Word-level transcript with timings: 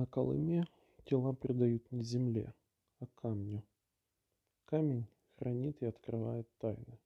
На 0.00 0.06
Колыме 0.06 0.66
тела 1.04 1.34
предают 1.34 1.92
не 1.92 2.02
земле, 2.02 2.54
а 3.00 3.06
камню. 3.06 3.62
Камень 4.64 5.06
хранит 5.36 5.82
и 5.82 5.84
открывает 5.84 6.48
тайны. 6.56 6.98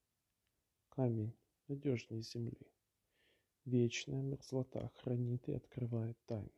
Камень 0.91 1.35
надежнее 1.67 2.23
земли. 2.23 2.71
Вечная 3.65 4.23
мерзлота 4.23 4.93
хранит 4.95 5.49
и 5.49 5.55
открывает 5.55 6.17
тайны. 6.27 6.53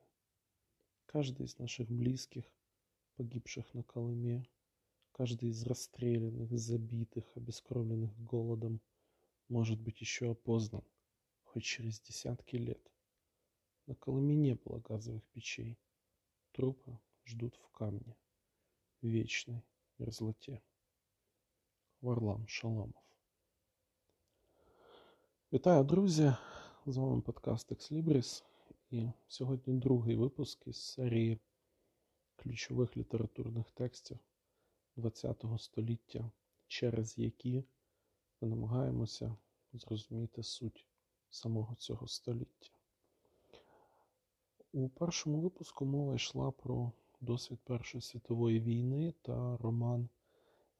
Каждый 1.06 1.46
из 1.46 1.58
наших 1.58 1.90
близких, 1.90 2.44
погибших 3.14 3.72
на 3.72 3.82
Колыме, 3.82 4.46
каждый 5.12 5.48
из 5.48 5.62
расстрелянных, 5.62 6.52
забитых, 6.58 7.34
обескровленных 7.34 8.14
голодом, 8.22 8.82
может 9.48 9.80
быть 9.80 10.02
еще 10.02 10.32
опознан, 10.32 10.84
хоть 11.44 11.64
через 11.64 11.98
десятки 11.98 12.56
лет. 12.56 12.92
На 13.86 13.94
Колыме 13.94 14.36
не 14.36 14.54
было 14.54 14.80
газовых 14.80 15.24
печей. 15.28 15.78
Трупа 16.56 16.98
ждут 17.26 17.54
в 17.56 17.68
камне, 17.68 18.16
вечной 19.02 19.62
мерзлоте. 19.98 20.62
Варлам 22.00 22.48
Шаламов. 22.48 23.02
Вітаю, 25.52 25.84
друзі! 25.84 26.32
З 26.86 26.96
вами 26.96 27.20
подкаст 27.20 27.72
Екслібріс. 27.72 28.44
І 28.90 29.08
сьогодні 29.28 29.74
другий 29.74 30.16
випуск 30.16 30.66
із 30.66 30.76
серії 30.76 31.40
ключових 32.36 32.96
літературних 32.96 33.70
текстів 33.70 34.18
ХХ 34.96 35.58
століття, 35.58 36.30
через 36.66 37.18
які 37.18 37.64
ми 38.40 38.48
намагаємося 38.48 39.36
зрозуміти 39.72 40.42
суть 40.42 40.86
самого 41.30 41.74
цього 41.74 42.08
століття. 42.08 42.75
У 44.76 44.88
першому 44.88 45.40
випуску 45.40 45.84
мова 45.84 46.14
йшла 46.14 46.50
про 46.50 46.92
досвід 47.20 47.58
Першої 47.64 48.02
світової 48.02 48.60
війни 48.60 49.14
та 49.22 49.56
роман 49.56 50.08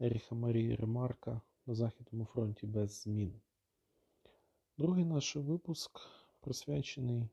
Еріха 0.00 0.34
Марії 0.34 0.74
Ремарка 0.74 1.40
на 1.66 1.74
Західному 1.74 2.24
фронті 2.24 2.66
без 2.66 3.02
змін. 3.02 3.40
Другий 4.78 5.04
наш 5.04 5.36
випуск 5.36 6.00
присвячений 6.40 7.28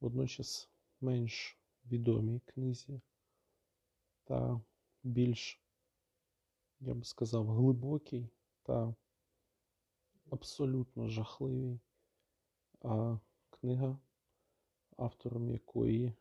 водночас 0.00 0.70
менш 1.00 1.58
відомій 1.86 2.40
книзі 2.40 3.00
та 4.24 4.60
більш, 5.02 5.62
я 6.80 6.94
би 6.94 7.04
сказав, 7.04 7.48
глибокій 7.48 8.28
та 8.62 8.94
абсолютно 10.30 11.08
жахливій 11.08 11.80
книга 13.50 13.98
автором 14.98 15.50
якої 15.50 16.12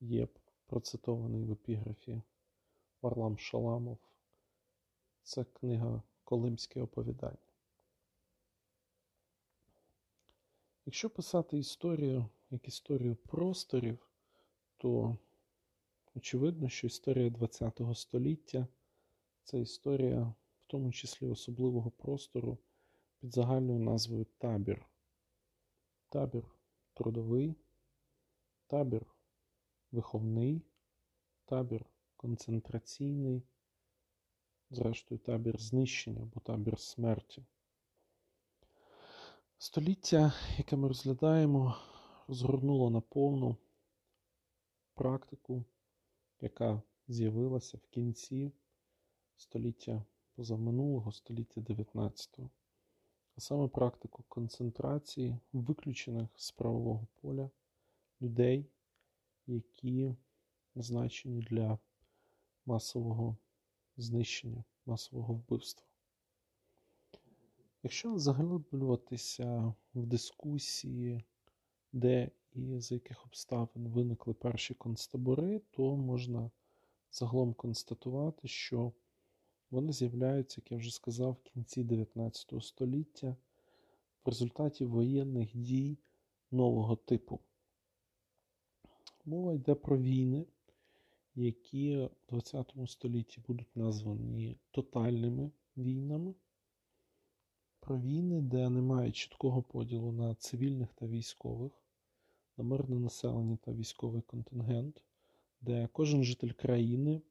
є 0.00 0.28
процитований 0.66 1.44
в 1.44 1.52
епіграфі 1.52 2.22
Варлам 3.02 3.38
Шаламов. 3.38 3.98
Це 5.22 5.44
книга 5.44 6.02
Колимське 6.24 6.82
оповідання. 6.82 7.36
Якщо 10.86 11.10
писати 11.10 11.58
історію 11.58 12.26
як 12.50 12.68
історію 12.68 13.16
просторів, 13.16 14.10
то 14.76 15.16
очевидно, 16.14 16.68
що 16.68 16.86
історія 16.86 17.30
ХХ 17.30 17.94
століття 17.94 18.66
це 19.44 19.60
історія, 19.60 20.20
в 20.64 20.66
тому 20.66 20.92
числі 20.92 21.26
особливого 21.26 21.90
простору 21.90 22.58
під 23.20 23.34
загальною 23.34 23.78
назвою 23.78 24.26
табір. 24.38 24.86
Табір 26.08 26.44
трудовий 26.94 27.56
табір 28.70 29.06
виховний, 29.92 30.62
табір 31.44 31.86
концентраційний, 32.16 33.42
зрештою 34.70 35.18
табір 35.18 35.60
знищення 35.60 36.22
або 36.22 36.40
табір 36.40 36.78
смерті. 36.78 37.44
Століття, 39.58 40.32
яке 40.58 40.76
ми 40.76 40.88
розглядаємо, 40.88 41.76
розгорнуло 42.28 42.90
на 42.90 43.00
повну 43.00 43.56
практику, 44.94 45.64
яка 46.40 46.82
з'явилася 47.08 47.76
в 47.76 47.86
кінці 47.86 48.52
століття 49.36 50.04
позаминулого, 50.34 51.12
століття 51.12 51.60
19-го, 51.60 52.50
а 53.36 53.40
саме 53.40 53.68
практику 53.68 54.24
концентрації 54.28 55.38
виключених 55.52 56.28
з 56.36 56.50
правового 56.50 57.06
поля 57.20 57.50
людей, 58.22 58.66
які 59.46 60.14
назначені 60.74 61.40
для 61.40 61.78
масового 62.66 63.36
знищення, 63.96 64.64
масового 64.86 65.34
вбивства. 65.34 65.86
Якщо 67.82 68.18
заглиблюватися 68.18 69.74
в 69.94 70.06
дискусії, 70.06 71.24
де 71.92 72.30
і 72.52 72.80
з 72.80 72.92
яких 72.92 73.26
обставин 73.26 73.88
виникли 73.88 74.34
перші 74.34 74.74
концтабори, 74.74 75.60
то 75.70 75.96
можна 75.96 76.50
загалом 77.12 77.54
констатувати, 77.54 78.48
що 78.48 78.92
вони 79.70 79.92
з'являються, 79.92 80.60
як 80.60 80.72
я 80.72 80.78
вже 80.78 80.94
сказав, 80.94 81.32
в 81.32 81.42
кінці 81.42 81.84
19 81.84 82.64
століття 82.64 83.36
в 84.24 84.28
результаті 84.28 84.84
воєнних 84.84 85.56
дій 85.56 85.98
нового 86.50 86.96
типу. 86.96 87.40
Мова 89.30 89.54
йде 89.54 89.74
про 89.74 89.98
війни, 89.98 90.46
які 91.34 92.08
в 92.30 92.40
ХХ 92.40 92.88
столітті 92.88 93.40
будуть 93.48 93.76
названі 93.76 94.56
тотальними 94.70 95.50
війнами. 95.76 96.34
Про 97.80 97.98
війни, 97.98 98.40
де 98.40 98.68
немає 98.68 99.12
чіткого 99.12 99.62
поділу 99.62 100.12
на 100.12 100.34
цивільних 100.34 100.92
та 100.94 101.06
військових, 101.06 101.72
на 102.56 102.64
мирне 102.64 102.98
населення 102.98 103.56
та 103.56 103.72
військовий 103.72 104.22
контингент, 104.22 105.04
де 105.60 105.88
кожен 105.92 106.24
житель 106.24 106.52
країни, 106.52 107.22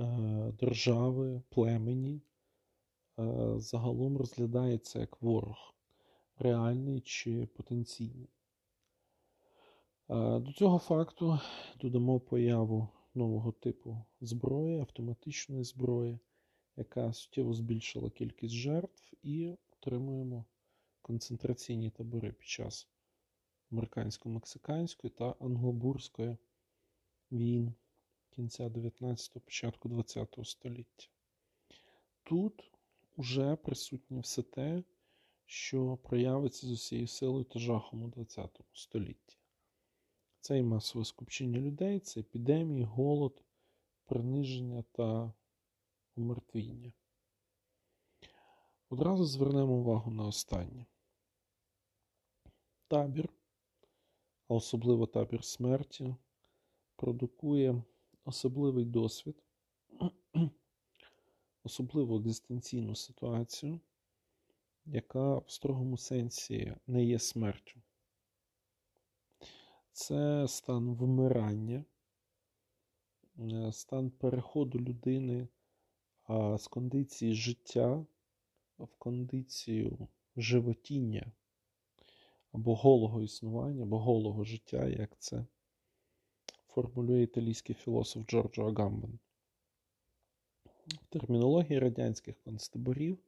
е, 0.00 0.52
держави, 0.60 1.42
племені 1.48 2.22
е, 3.18 3.54
загалом 3.56 4.16
розглядається 4.16 5.00
як 5.00 5.22
ворог, 5.22 5.74
реальний 6.38 7.00
чи 7.00 7.46
потенційний. 7.46 8.28
До 10.10 10.52
цього 10.56 10.78
факту 10.78 11.40
додамо 11.80 12.20
появу 12.20 12.88
нового 13.14 13.52
типу 13.52 14.04
зброї, 14.20 14.80
автоматичної 14.80 15.64
зброї, 15.64 16.18
яка 16.76 17.12
суттєво 17.12 17.54
збільшила 17.54 18.10
кількість 18.10 18.54
жертв, 18.54 19.14
і 19.22 19.56
отримуємо 19.72 20.44
концентраційні 21.02 21.90
табори 21.90 22.32
під 22.32 22.48
час 22.48 22.88
американсько-мексиканської 23.72 25.10
та 25.10 25.34
англобурської 25.40 26.36
війн 27.32 27.74
кінця 28.30 28.68
19-го, 28.68 29.40
початку 29.40 29.88
20-го 29.88 30.44
століття. 30.44 31.06
Тут 32.22 32.72
уже 33.16 33.56
присутнє 33.56 34.20
все 34.20 34.42
те, 34.42 34.84
що 35.46 35.96
проявиться 35.96 36.66
з 36.66 36.70
усією 36.70 37.06
силою 37.06 37.44
та 37.44 37.58
жахом 37.58 38.02
у 38.02 38.08
20 38.08 38.60
столітті. 38.72 39.38
Це 40.48 40.58
і 40.58 40.62
масове 40.62 41.04
скупчення 41.04 41.58
людей, 41.58 42.00
це 42.00 42.20
епідемії, 42.20 42.84
голод, 42.84 43.42
приниження 44.04 44.84
та 44.92 45.32
умертвіння. 46.16 46.92
Одразу 48.90 49.24
звернемо 49.24 49.72
увагу 49.72 50.10
на 50.10 50.26
останнє. 50.26 50.86
Табір, 52.86 53.28
а 54.48 54.54
особливо 54.54 55.06
табір 55.06 55.44
смерті, 55.44 56.16
продукує 56.96 57.82
особливий 58.24 58.84
досвід, 58.84 59.42
особливу 61.64 62.18
екзистенційну 62.18 62.94
ситуацію, 62.94 63.80
яка 64.86 65.38
в 65.38 65.50
строгому 65.50 65.96
сенсі 65.96 66.76
не 66.86 67.04
є 67.04 67.18
смертю 67.18 67.80
це 69.98 70.48
стан 70.48 70.94
вмирання, 70.94 71.84
е, 73.38 73.72
стан 73.72 74.10
переходу 74.10 74.80
людини 74.80 75.48
з 76.58 76.66
кондиції 76.70 77.34
життя 77.34 78.06
в 78.78 78.96
кондицію 78.98 80.08
животіння 80.36 81.32
або 82.52 82.74
голого 82.74 83.22
існування, 83.22 83.82
або 83.82 83.98
голого 83.98 84.44
життя, 84.44 84.88
як 84.88 85.18
це 85.18 85.46
формулює 86.68 87.22
італійський 87.22 87.74
філософ 87.74 88.26
Джорджо 88.26 88.66
Агамбен. 88.66 89.18
В 90.86 91.06
термінології 91.08 91.78
радянських 91.78 92.40
концтаборів, 92.40 93.18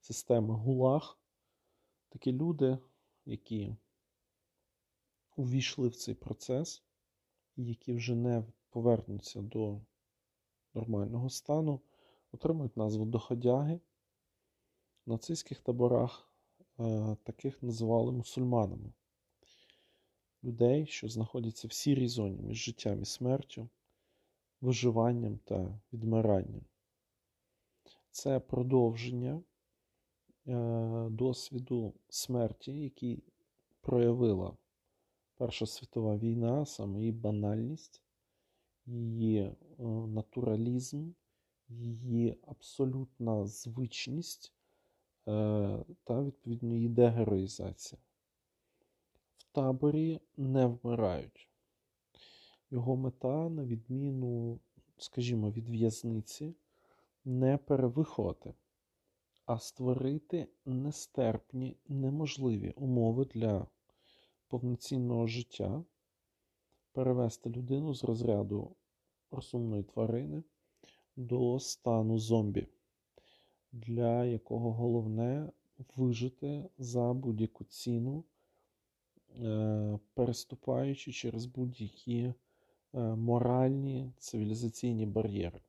системи 0.00 0.54
ГУЛАГ, 0.54 1.18
такі 2.08 2.32
люди, 2.32 2.78
які 3.26 3.76
увійшли 5.38 5.88
в 5.88 5.96
цей 5.96 6.14
процес 6.14 6.82
які 7.58 7.92
вже 7.92 8.14
не 8.14 8.44
повернуться 8.70 9.42
до 9.42 9.80
нормального 10.74 11.30
стану, 11.30 11.80
отримують 12.32 12.76
назву 12.76 13.04
доходяги. 13.04 13.80
В 15.06 15.10
нацистських 15.10 15.60
таборах 15.60 16.32
е, 16.80 17.16
таких 17.22 17.62
називали 17.62 18.12
мусульманами. 18.12 18.92
Людей, 20.44 20.86
що 20.86 21.08
знаходяться 21.08 21.68
в 21.68 21.72
сірій 21.72 22.08
зоні 22.08 22.42
між 22.42 22.64
життям 22.64 23.02
і 23.02 23.04
смертю, 23.04 23.68
виживанням 24.60 25.38
та 25.38 25.80
відмиранням. 25.92 26.62
Це 28.10 28.40
продовження 28.40 29.42
е, 30.46 31.08
досвіду 31.10 31.94
смерті, 32.08 32.72
який 32.72 33.22
проявила 33.80 34.56
Перша 35.38 35.66
світова 35.66 36.16
війна, 36.16 36.66
саме 36.66 36.98
її 36.98 37.12
банальність, 37.12 38.02
її 38.86 39.38
е, 39.38 39.54
натуралізм, 40.06 41.10
її 41.68 42.36
абсолютна 42.46 43.46
звичність 43.46 44.52
е, 45.28 45.84
та, 46.04 46.22
відповідно, 46.22 46.74
її 46.74 46.88
дегероїзація. 46.88 48.00
В 49.36 49.44
таборі 49.52 50.20
не 50.36 50.66
вмирають. 50.66 51.48
Його 52.70 52.96
мета, 52.96 53.48
на 53.48 53.64
відміну, 53.64 54.60
скажімо, 54.96 55.50
від 55.50 55.68
в'язниці, 55.68 56.54
не 57.24 57.58
перевиховати, 57.58 58.54
а 59.46 59.58
створити 59.58 60.48
нестерпні, 60.64 61.76
неможливі 61.88 62.70
умови 62.76 63.24
для 63.24 63.66
повноцінного 64.48 65.26
життя, 65.26 65.84
перевести 66.92 67.50
людину 67.50 67.94
з 67.94 68.04
розряду 68.04 68.76
розумної 69.30 69.82
тварини 69.82 70.42
до 71.16 71.60
стану 71.60 72.18
зомбі, 72.18 72.68
для 73.72 74.24
якого 74.24 74.72
головне 74.72 75.50
вижити 75.96 76.68
за 76.78 77.12
будь-яку 77.12 77.64
ціну, 77.64 78.24
е, 79.36 79.98
переступаючи 80.14 81.12
через 81.12 81.46
будь-які 81.46 82.22
е, 82.22 82.34
моральні 83.00 84.12
цивілізаційні 84.18 85.06
бар'єри. 85.06 85.60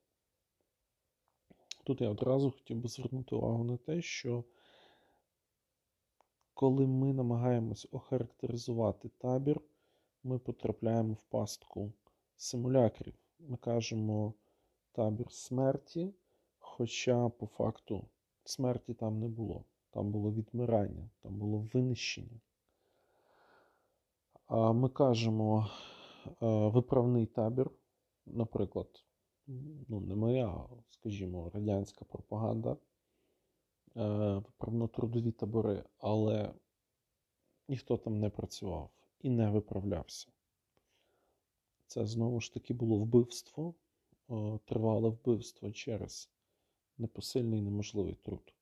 Тут 1.84 2.02
я 2.02 2.10
одразу 2.10 2.52
хотів 2.52 2.78
би 2.78 2.90
звернути 2.90 3.36
увагу 3.36 3.64
на 3.64 3.78
те, 3.78 4.02
що 4.02 4.44
коли 6.60 6.88
ми 6.88 7.14
намагаємось 7.14 7.88
охарактеризувати 7.92 9.10
табір, 9.18 9.62
ми 10.24 10.40
потрапляємо 10.40 11.14
в 11.14 11.24
пастку 11.24 11.92
симулякрів. 12.38 13.14
Ми 13.40 13.58
кажемо 13.58 14.34
табір 14.92 15.32
смерті, 15.32 16.14
хоча 16.60 17.30
по 17.30 17.48
факту 17.48 18.06
смерті 18.44 18.94
там 18.94 19.20
не 19.20 19.28
було. 19.28 19.64
Там 19.90 20.12
було 20.12 20.32
відмирання, 20.32 21.10
там 21.22 21.38
було 21.38 21.68
винищення. 21.74 22.40
А 24.48 24.72
ми 24.72 24.90
кажемо 24.90 25.68
е, 26.26 26.68
виправний 26.68 27.26
табір, 27.26 27.72
наприклад, 28.26 29.06
ну, 29.88 30.00
не 30.00 30.16
моя, 30.16 30.66
скажімо, 30.90 31.52
радянська 31.54 32.06
пропаганда. 32.06 32.78
Е, 33.97 34.03
виправно-трудові 34.39 35.33
табори, 35.33 35.85
але 35.99 36.55
ніхто 37.69 37.97
там 37.97 38.21
не 38.21 38.31
працював 38.31 38.91
і 39.21 39.31
не 39.31 39.51
виправлявся. 39.51 40.33
Це 41.87 42.07
знову 42.07 42.41
ж 42.41 42.55
таки 42.55 42.75
було 42.75 42.99
вбивство, 42.99 43.75
е, 44.31 44.59
тривале 44.65 45.09
вбивство 45.09 45.73
через 45.73 46.31
непосильний 46.99 47.63
неможливий 47.63 48.15
труд. 48.15 48.55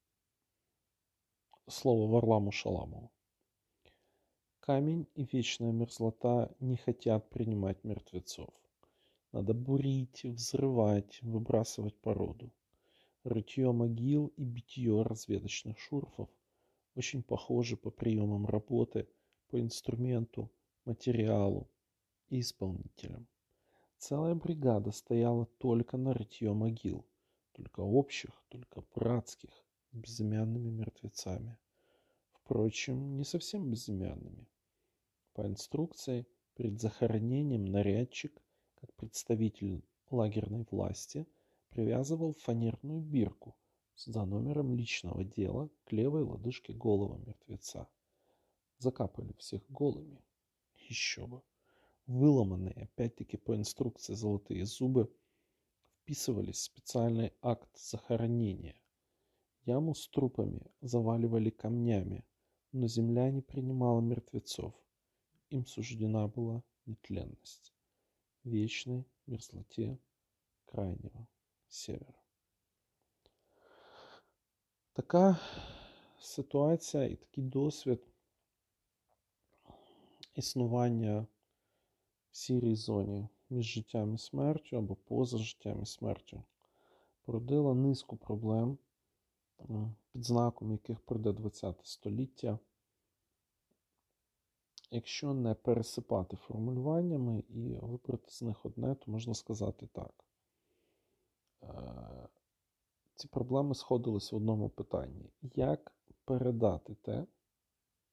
Слово 1.69 2.07
Варламу 2.07 2.53
Шаламову. 2.53 3.11
Камень 4.61 5.07
и 5.15 5.25
вечная 5.25 5.73
мерзлота 5.73 6.55
не 6.61 6.77
хотят 6.77 7.31
принимать 7.31 7.85
мертвецов. 7.85 8.55
Надо 9.33 9.55
бурить, 9.55 10.25
взрывать, 10.25 11.23
выбрасывать 11.23 11.97
породу. 12.01 12.51
Рытье 13.24 13.72
могил 13.72 14.28
и 14.38 14.44
битье 14.44 15.02
разведочных 15.02 15.78
шурфов 15.80 16.30
очень 16.98 17.22
похожи 17.22 17.78
по 17.78 17.92
приемам 17.92 18.48
работы, 18.48 19.08
по 19.50 19.60
инструменту, 19.60 20.52
материалу 20.86 21.70
и 22.30 22.40
исполнителям. 22.40 23.28
Целая 23.98 24.34
бригада 24.34 24.92
стояла 24.92 25.46
только 25.58 25.98
на 25.98 26.14
рытье 26.14 26.54
могил, 26.54 27.06
только 27.52 27.82
общих, 27.82 28.44
только 28.50 28.84
братских, 28.96 29.52
с 29.92 29.96
безымянными 29.96 30.70
мертвецами. 30.70 31.58
Впрочем, 32.34 33.16
не 33.16 33.24
совсем 33.24 33.70
безымянными. 33.70 34.48
По 35.34 35.46
инструкции, 35.46 36.26
перед 36.56 36.80
захоронением 36.80 37.66
нарядчик, 37.66 38.42
как 38.82 38.94
представитель 38.96 39.84
лагерной 40.10 40.66
власти– 40.72 41.28
привязывал 41.78 42.34
фанерную 42.34 43.02
бирку 43.02 43.56
за 43.96 44.26
номером 44.26 44.74
личного 44.74 45.24
дела 45.24 45.70
к 45.86 45.92
левой 45.92 46.24
лодыжке 46.24 46.74
голого 46.74 47.20
мертвеца. 47.20 47.88
Закапали 48.80 49.34
всех 49.34 49.62
голыми. 49.70 50.24
Еще 50.90 51.28
бы. 51.28 51.44
Выломанные, 52.08 52.74
опять-таки 52.74 53.38
по 53.38 53.56
инструкции, 53.56 54.16
золотые 54.16 54.66
зубы 54.66 55.14
вписывались 56.02 56.58
в 56.58 56.64
специальный 56.64 57.32
акт 57.44 57.70
захоронения. 57.78 58.82
Яму 59.66 59.94
с 59.94 60.08
трупами 60.08 60.72
заваливали 60.82 61.52
камнями, 61.52 62.26
но 62.72 62.88
земля 62.88 63.30
не 63.30 63.44
принимала 63.44 64.02
мертвецов. 64.02 64.74
Им 65.52 65.68
суждена 65.68 66.28
была 66.28 66.64
нетленность, 66.88 67.72
вечной 68.44 69.06
мерзлоте 69.28 70.00
крайнего 70.66 71.28
севера. 71.70 72.14
Така 74.94 75.38
ситуація 76.20 77.04
і 77.04 77.16
такий 77.16 77.44
досвід 77.44 78.08
існування 80.36 81.28
в 82.32 82.38
сірій 82.38 82.76
зоні 82.76 83.28
між 83.50 83.66
життям 83.66 84.16
і 84.16 84.18
смертю 84.18 84.78
або 84.78 84.96
поза 84.96 85.38
життям 85.38 85.84
і 85.84 85.86
смертю 85.86 86.44
породила 87.28 87.74
низку 87.74 88.18
проблем, 88.18 88.78
під 90.12 90.26
знаком 90.26 90.72
яких 90.72 91.00
прийде 91.00 91.34
ХХ 91.34 91.76
століття. 91.84 92.60
Якщо 94.92 95.34
не 95.34 95.54
пересипати 95.54 96.38
формулюваннями 96.38 97.44
і 97.50 97.76
вибрати 97.82 98.32
з 98.32 98.42
них 98.42 98.66
одне, 98.66 98.96
то 98.96 99.12
можна 99.12 99.34
сказати 99.34 99.88
так. 99.94 100.27
Ці 103.16 103.28
проблеми 103.28 103.76
сходились 103.76 104.32
в 104.32 104.36
одному 104.36 104.70
питанні: 104.70 105.30
як 105.42 105.94
передати 106.26 106.96
те, 106.96 107.28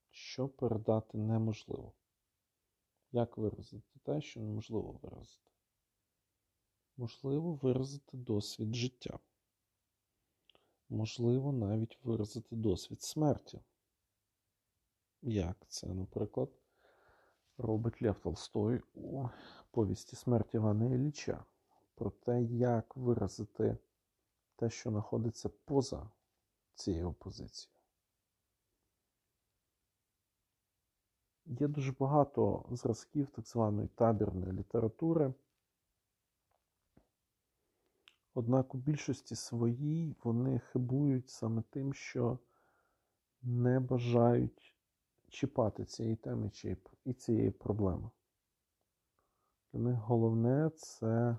що 0.09 0.47
передати 0.47 1.17
неможливо? 1.17 1.93
Як 3.11 3.37
виразити 3.37 3.99
те, 4.03 4.21
що 4.21 4.39
неможливо 4.39 4.99
виразити? 5.01 5.49
Можливо 6.97 7.53
виразити 7.53 8.17
досвід 8.17 8.75
життя. 8.75 9.19
Можливо, 10.89 11.51
навіть 11.51 11.99
виразити 12.03 12.55
досвід 12.55 13.01
смерті. 13.01 13.59
Як 15.21 15.65
це, 15.67 15.87
наприклад, 15.87 16.49
робить 17.57 18.01
Лев 18.01 18.19
Толстой 18.19 18.81
у 18.93 19.27
повісті 19.71 20.15
смерті 20.15 20.57
Івана 20.57 20.85
Ілліча 20.85 21.45
про 21.95 22.09
те, 22.09 22.43
як 22.43 22.97
виразити 22.97 23.77
те, 24.55 24.69
що 24.69 24.89
знаходиться 24.89 25.49
поза 25.49 26.09
цією 26.75 27.13
позицією. 27.13 27.79
Є 31.45 31.67
дуже 31.67 31.91
багато 31.91 32.65
зразків 32.71 33.27
так 33.27 33.47
званої 33.47 33.87
табірної 33.87 34.53
літератури. 34.53 35.33
Однак 38.33 38.75
у 38.75 38.77
більшості 38.77 39.35
своїй 39.35 40.15
вони 40.23 40.59
хибують 40.59 41.29
саме 41.29 41.63
тим, 41.69 41.93
що 41.93 42.39
не 43.41 43.79
бажають 43.79 44.75
чіпати 45.29 45.85
цієї 45.85 46.15
теми 46.15 46.51
і 47.05 47.13
цієї 47.13 47.51
проблеми. 47.51 48.09
Для 49.73 49.79
них 49.79 49.95
головне 49.95 50.69
це 50.69 51.37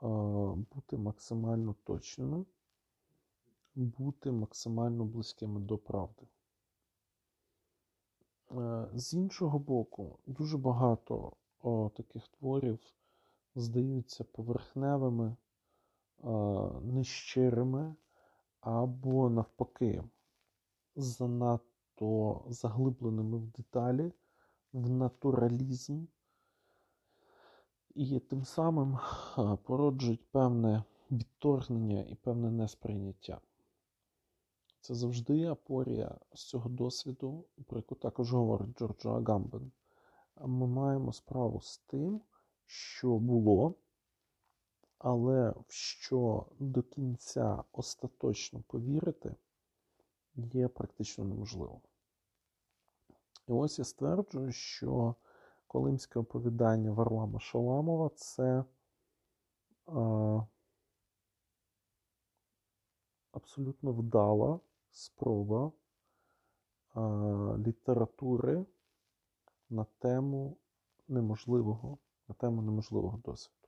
бути 0.00 0.96
максимально 0.96 1.74
точними, 1.84 2.44
бути 3.74 4.30
максимально 4.30 5.04
близькими 5.04 5.60
до 5.60 5.78
правди. 5.78 6.26
З 8.94 9.14
іншого 9.14 9.58
боку, 9.58 10.18
дуже 10.26 10.58
багато 10.58 11.32
таких 11.96 12.28
творів 12.28 12.78
здаються 13.54 14.24
поверхневими, 14.24 15.36
нещирими 16.82 17.94
або, 18.60 19.30
навпаки, 19.30 20.04
занадто 20.96 22.44
заглибленими 22.48 23.38
в 23.38 23.46
деталі, 23.46 24.12
в 24.72 24.90
натуралізм, 24.90 26.04
і 27.98 28.18
тим 28.20 28.44
самим 28.44 28.98
породжують 29.64 30.30
певне 30.30 30.84
відторгнення 31.10 32.02
і 32.02 32.14
певне 32.14 32.50
несприйняття. 32.50 33.40
Це 34.80 34.94
завжди 34.94 35.44
апорія 35.44 36.18
з 36.34 36.44
цього 36.44 36.70
досвіду, 36.70 37.44
про 37.66 37.78
яку 37.78 37.94
також 37.94 38.32
говорить 38.32 38.78
Джорджо 38.78 39.10
Агамбен. 39.10 39.72
Ми 40.40 40.66
маємо 40.66 41.12
справу 41.12 41.60
з 41.60 41.78
тим, 41.78 42.20
що 42.66 43.18
було, 43.18 43.74
але 44.98 45.50
в 45.50 45.72
що 45.72 46.46
до 46.58 46.82
кінця 46.82 47.64
остаточно 47.72 48.62
повірити 48.66 49.34
є 50.34 50.68
практично 50.68 51.24
неможливо. 51.24 51.80
І 53.48 53.52
ось 53.52 53.78
я 53.78 53.84
стверджую, 53.84 54.52
що 54.52 55.14
Колимське 55.68 56.18
оповідання 56.18 56.92
Варлама 56.92 57.40
Шаламова 57.40 58.10
це 58.14 58.64
а, 59.86 60.40
абсолютно 63.32 63.92
вдала 63.92 64.60
спроба 64.90 65.72
а, 66.94 67.00
літератури 67.58 68.64
на 69.70 69.86
тему 69.98 70.56
неможливого, 71.08 71.98
на 72.28 72.34
тему 72.34 72.62
неможливого 72.62 73.18
досвіду. 73.24 73.58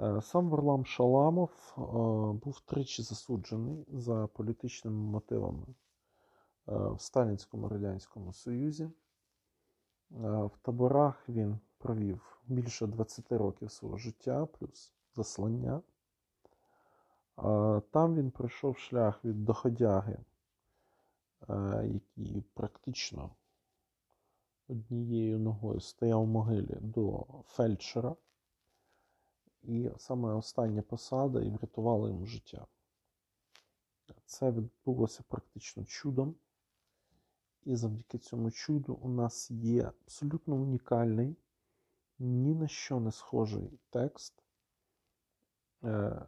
Е, 0.00 0.22
сам 0.22 0.48
Варлам 0.48 0.86
Шаламов 0.86 1.74
е, 1.78 1.80
був 2.44 2.60
тричі 2.60 3.02
засуджений 3.02 3.86
за 3.88 4.26
політичними 4.26 4.96
мотивами 4.96 5.66
е, 5.66 5.74
в 6.66 7.00
Сталінському 7.00 7.68
Радянському 7.68 8.32
Союзі. 8.32 8.90
В 10.10 10.50
таборах 10.62 11.28
він 11.28 11.58
провів 11.78 12.38
більше 12.46 12.86
20 12.86 13.32
років 13.32 13.70
свого 13.70 13.96
життя, 13.96 14.46
плюс 14.46 14.92
заслання. 15.14 15.82
Там 17.90 18.14
він 18.14 18.30
пройшов 18.30 18.78
шлях 18.78 19.24
від 19.24 19.44
доходяги, 19.44 20.18
який 21.84 22.42
практично 22.54 23.30
однією 24.68 25.38
ногою 25.38 25.80
стояв 25.80 26.22
у 26.22 26.26
могилі 26.26 26.76
до 26.80 27.26
фельдшера. 27.46 28.16
І 29.62 29.90
саме 29.98 30.34
остання 30.34 30.82
посада 30.82 31.40
і 31.40 31.50
врятувала 31.50 32.08
йому 32.08 32.26
життя. 32.26 32.66
Це 34.24 34.50
відбулося 34.50 35.22
практично 35.28 35.84
чудом. 35.84 36.34
І 37.64 37.76
завдяки 37.76 38.18
цьому 38.18 38.50
чуду 38.50 38.94
у 38.94 39.08
нас 39.08 39.50
є 39.50 39.82
абсолютно 39.82 40.54
унікальний, 40.54 41.36
ні 42.18 42.54
на 42.54 42.68
що 42.68 43.00
не 43.00 43.12
схожий 43.12 43.80
текст, 43.90 44.42
е, 45.84 46.26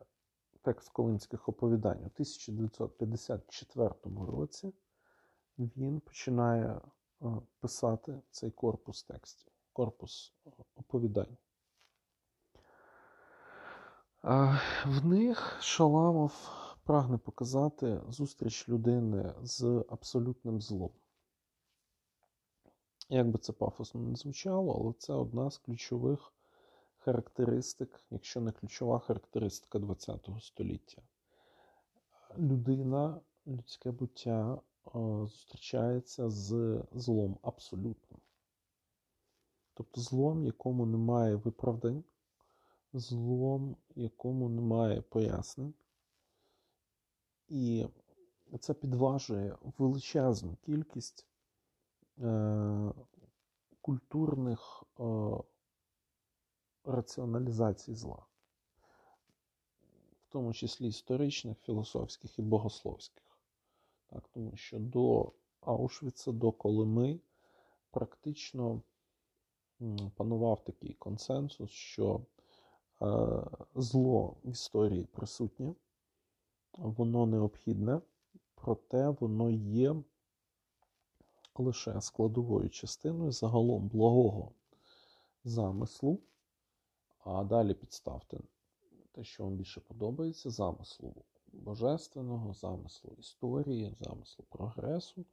текст 0.62 0.88
Колинських 0.88 1.48
оповідань. 1.48 1.98
У 1.98 2.10
1954 2.10 3.94
році 4.26 4.74
він 5.58 6.00
починає 6.00 6.66
е, 6.66 6.80
писати 7.60 8.22
цей 8.30 8.50
корпус 8.50 9.02
текстів, 9.02 9.52
корпус 9.72 10.34
оповідань. 10.74 11.36
В 14.22 15.04
них 15.04 15.56
Шаламов 15.60 16.50
прагне 16.84 17.18
показати 17.18 18.00
зустріч 18.08 18.68
людини 18.68 19.34
з 19.42 19.84
абсолютним 19.88 20.60
злом. 20.60 20.90
Як 23.12 23.28
би 23.28 23.38
це 23.38 23.52
пафосно 23.52 24.00
не 24.00 24.16
звучало, 24.16 24.80
але 24.80 24.92
це 24.98 25.12
одна 25.12 25.50
з 25.50 25.58
ключових 25.58 26.32
характеристик, 26.98 28.00
якщо 28.10 28.40
не 28.40 28.52
ключова 28.52 28.98
характеристика 28.98 29.78
ХХ 29.78 30.40
століття. 30.40 31.02
Людина, 32.38 33.20
людське 33.46 33.90
буття 33.90 34.60
зустрічається 34.94 36.30
з 36.30 36.82
злом 36.92 37.38
абсолютним. 37.42 38.20
Тобто 39.74 40.00
злом, 40.00 40.44
якому 40.44 40.86
немає 40.86 41.34
виправдань, 41.34 42.04
злом, 42.92 43.76
якому 43.94 44.48
немає 44.48 45.02
пояснень. 45.02 45.74
І 47.48 47.86
це 48.60 48.74
підважує 48.74 49.56
величезну 49.78 50.56
кількість 50.66 51.26
е, 51.26 51.29
культурних 53.80 54.84
е, 55.00 55.04
раціоналізацій 56.84 57.94
зла, 57.94 58.26
в 60.20 60.28
тому 60.28 60.52
числі 60.52 60.88
історичних, 60.88 61.58
філософських 61.58 62.38
і 62.38 62.42
богословських. 62.42 63.40
Так, 64.06 64.28
Тому 64.28 64.56
що 64.56 64.78
до 64.78 65.32
Аушвіца, 65.60 66.32
до 66.32 66.52
Колими 66.52 67.20
практично 67.90 68.82
панував 70.16 70.64
такий 70.64 70.94
консенсус, 70.94 71.70
що 71.70 72.20
Е, 73.02 73.42
зло 73.74 74.36
в 74.44 74.50
історії 74.50 75.04
присутнє, 75.04 75.74
воно 76.72 77.26
необхідне, 77.26 78.00
проте 78.54 79.08
воно 79.08 79.50
є 79.50 79.96
лише 81.54 82.00
складовою 82.00 82.70
частиною 82.70 83.32
загалом 83.32 83.88
благого 83.88 84.52
замислу, 85.44 86.18
а 87.24 87.44
далі 87.44 87.74
підставте 87.74 88.40
те, 89.12 89.24
що 89.24 89.44
вам 89.44 89.56
більше 89.56 89.80
подобається, 89.80 90.50
замислу 90.50 91.14
божественного, 91.52 92.54
замислу 92.54 93.14
історії, 93.18 93.94
замислу 94.00 94.44
прогресу. 94.48 95.24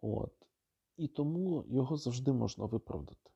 От. 0.00 0.32
І 0.96 1.08
тому 1.08 1.64
його 1.68 1.96
завжди 1.96 2.32
можна 2.32 2.64
виправдати. 2.64 3.30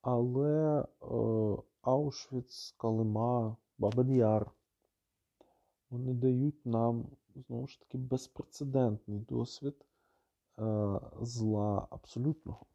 Але 0.00 0.80
е, 0.80 0.86
Аушвіц, 1.80 2.74
Калима, 2.78 3.56
Бабельяр 3.78 4.50
вони 5.90 6.14
дають 6.14 6.66
нам 6.66 7.06
знову 7.40 7.66
ж 7.66 7.80
таки 7.80 7.98
безпрецедентний 7.98 9.20
досвід 9.20 9.86
е, 10.58 11.00
зла 11.20 11.88
абсолютного. 11.90 12.66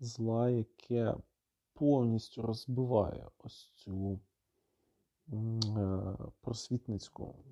Зла, 0.00 0.50
яке 0.50 1.16
повністю 1.72 2.42
розбиває 2.42 3.28
ось 3.38 3.72
цю 3.74 4.20
е, 5.32 6.16
просвітницьку 6.40 7.44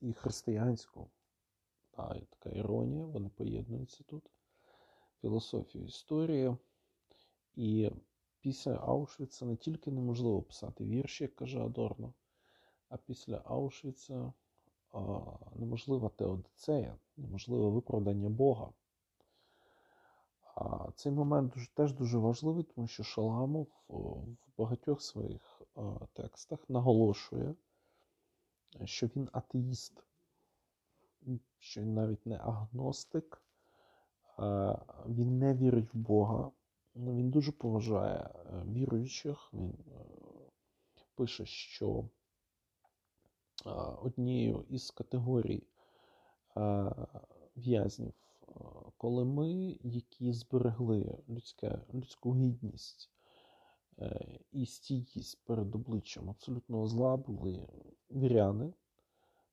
і 0.00 0.12
християнську. 0.12 1.10
Та, 1.90 2.14
і 2.14 2.24
така 2.24 2.50
іронія, 2.50 3.04
вони 3.04 3.28
поєднуються 3.28 4.04
тут. 4.04 4.30
Філософію 5.20 5.84
історії. 5.84 6.56
І 7.54 7.90
після 8.40 8.74
Аушвіца 8.74 9.46
не 9.46 9.56
тільки 9.56 9.90
неможливо 9.90 10.42
писати 10.42 10.84
вірші, 10.84 11.24
як 11.24 11.36
каже 11.36 11.60
Адорно, 11.60 12.14
а 12.88 12.96
після 12.96 13.42
Аушвіца 13.44 14.32
неможлива 15.54 16.08
теодицея, 16.08 16.96
неможливе 17.16 17.68
виправдання 17.68 18.28
Бога. 18.28 18.68
А 20.54 20.90
Цей 20.94 21.12
момент 21.12 21.54
теж 21.74 21.92
дуже 21.92 22.18
важливий, 22.18 22.64
тому 22.64 22.86
що 22.86 23.02
Шаламов 23.02 23.66
в 23.88 24.36
багатьох 24.58 25.02
своїх 25.02 25.62
текстах 26.12 26.70
наголошує, 26.70 27.54
що 28.84 29.06
він 29.06 29.28
атеїст, 29.32 30.04
що 31.58 31.80
він 31.80 31.94
навіть 31.94 32.26
не 32.26 32.36
агностик, 32.36 33.42
він 35.06 35.38
не 35.38 35.54
вірить 35.54 35.94
в 35.94 35.98
Бога. 35.98 36.50
Він 36.96 37.30
дуже 37.30 37.52
поважає 37.52 38.18
е, 38.18 38.62
віруючих. 38.72 39.50
Він 39.52 39.74
е, 39.88 40.04
пише, 41.14 41.46
що 41.46 42.04
однією 44.02 44.64
із 44.68 44.90
категорій 44.90 45.66
в'язнів 47.56 48.12
коли 48.98 49.24
ми, 49.24 49.78
які 49.82 50.32
зберегли 50.32 51.18
людське, 51.28 51.80
людську 51.94 52.36
гідність 52.36 53.10
і 54.52 54.66
стійкість 54.66 55.44
перед 55.44 55.74
обличчям 55.74 56.30
абсолютного 56.30 56.86
зла, 56.86 57.16
були 57.16 57.68
віряни, 58.10 58.74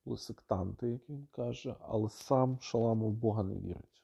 були 0.05 0.17
сектанти, 0.17 0.87
як 0.89 1.09
він 1.09 1.27
каже, 1.31 1.75
але 1.79 2.09
сам 2.09 2.59
Шаламов 2.61 3.13
Бога 3.13 3.43
не 3.43 3.55
вірить. 3.55 4.03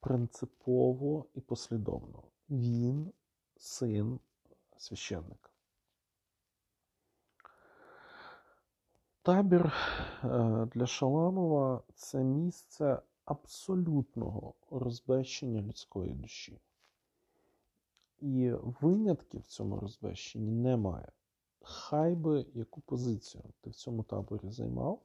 принципово 0.00 1.26
і 1.34 1.40
послідовно. 1.40 2.22
Він 2.50 3.12
син 3.56 4.20
священника. 4.76 5.50
Табір 9.24 9.72
е, 10.24 10.68
для 10.74 10.86
Шаламова 10.86 11.82
це 11.94 12.24
місце 12.24 13.02
абсолютного 13.24 14.54
розбещення 14.70 15.62
людської 15.62 16.12
душі. 16.12 16.60
І 18.20 18.50
винятків 18.50 19.40
в 19.40 19.46
цьому 19.46 19.80
розбещенні 19.80 20.50
немає. 20.50 21.12
Хай 21.60 22.14
би 22.14 22.46
яку 22.54 22.80
позицію 22.80 23.44
ти 23.60 23.70
в 23.70 23.74
цьому 23.74 24.02
таборі 24.02 24.50
займав, 24.50 25.02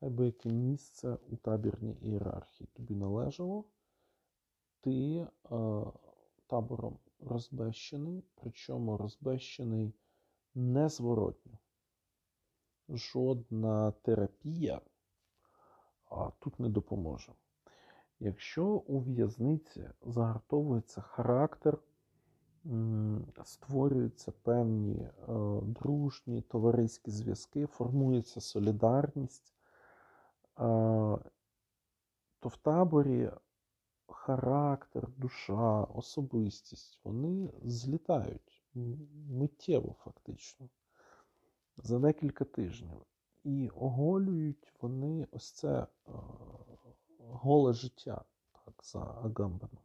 хай 0.00 0.10
би 0.10 0.26
яке 0.26 0.48
місце 0.48 1.16
у 1.30 1.36
табірній 1.36 1.96
ієрархії 2.02 2.68
тобі 2.72 2.94
належало, 2.94 3.64
ти 4.80 5.16
е, 5.16 5.26
табором 6.46 6.98
розбещений, 7.20 8.24
причому 8.34 8.96
розбещений 8.96 9.94
незворотньо. 10.54 11.58
Жодна 12.88 13.90
терапія 13.90 14.80
тут 16.38 16.60
не 16.60 16.68
допоможе. 16.68 17.32
Якщо 18.20 18.66
у 18.66 19.00
в'язниці 19.00 19.90
загартовується 20.02 21.00
характер, 21.00 21.78
створюються 23.44 24.32
певні 24.32 24.96
е, 24.96 25.10
дружні 25.62 26.42
товариські 26.42 27.10
зв'язки, 27.10 27.66
формується 27.66 28.40
солідарність, 28.40 29.54
е, 29.54 30.62
то 32.40 32.48
в 32.48 32.56
таборі 32.56 33.30
характер, 34.08 35.08
душа, 35.16 35.84
особистість 35.84 37.00
вони 37.04 37.52
злітають 37.62 38.64
миттєво, 39.30 39.96
фактично, 39.98 40.68
за 41.76 41.98
декілька 41.98 42.44
тижнів. 42.44 43.06
І 43.44 43.68
оголюють 43.68 44.72
вони 44.80 45.26
ось 45.30 45.52
це 45.52 45.68
е, 45.78 45.86
голе 47.18 47.72
життя 47.72 48.24
так, 48.64 48.74
за 48.84 48.98
Агамбаном. 48.98 49.78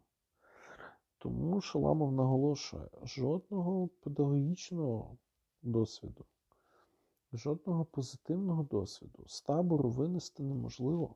Тому 1.17 1.61
Шаламов 1.61 2.11
наголошує, 2.11 2.89
жодного 3.03 3.87
педагогічного 3.87 5.17
досвіду, 5.61 6.25
жодного 7.33 7.85
позитивного 7.85 8.63
досвіду 8.63 9.23
з 9.27 9.41
табору 9.41 9.89
винести 9.89 10.43
неможливо. 10.43 11.15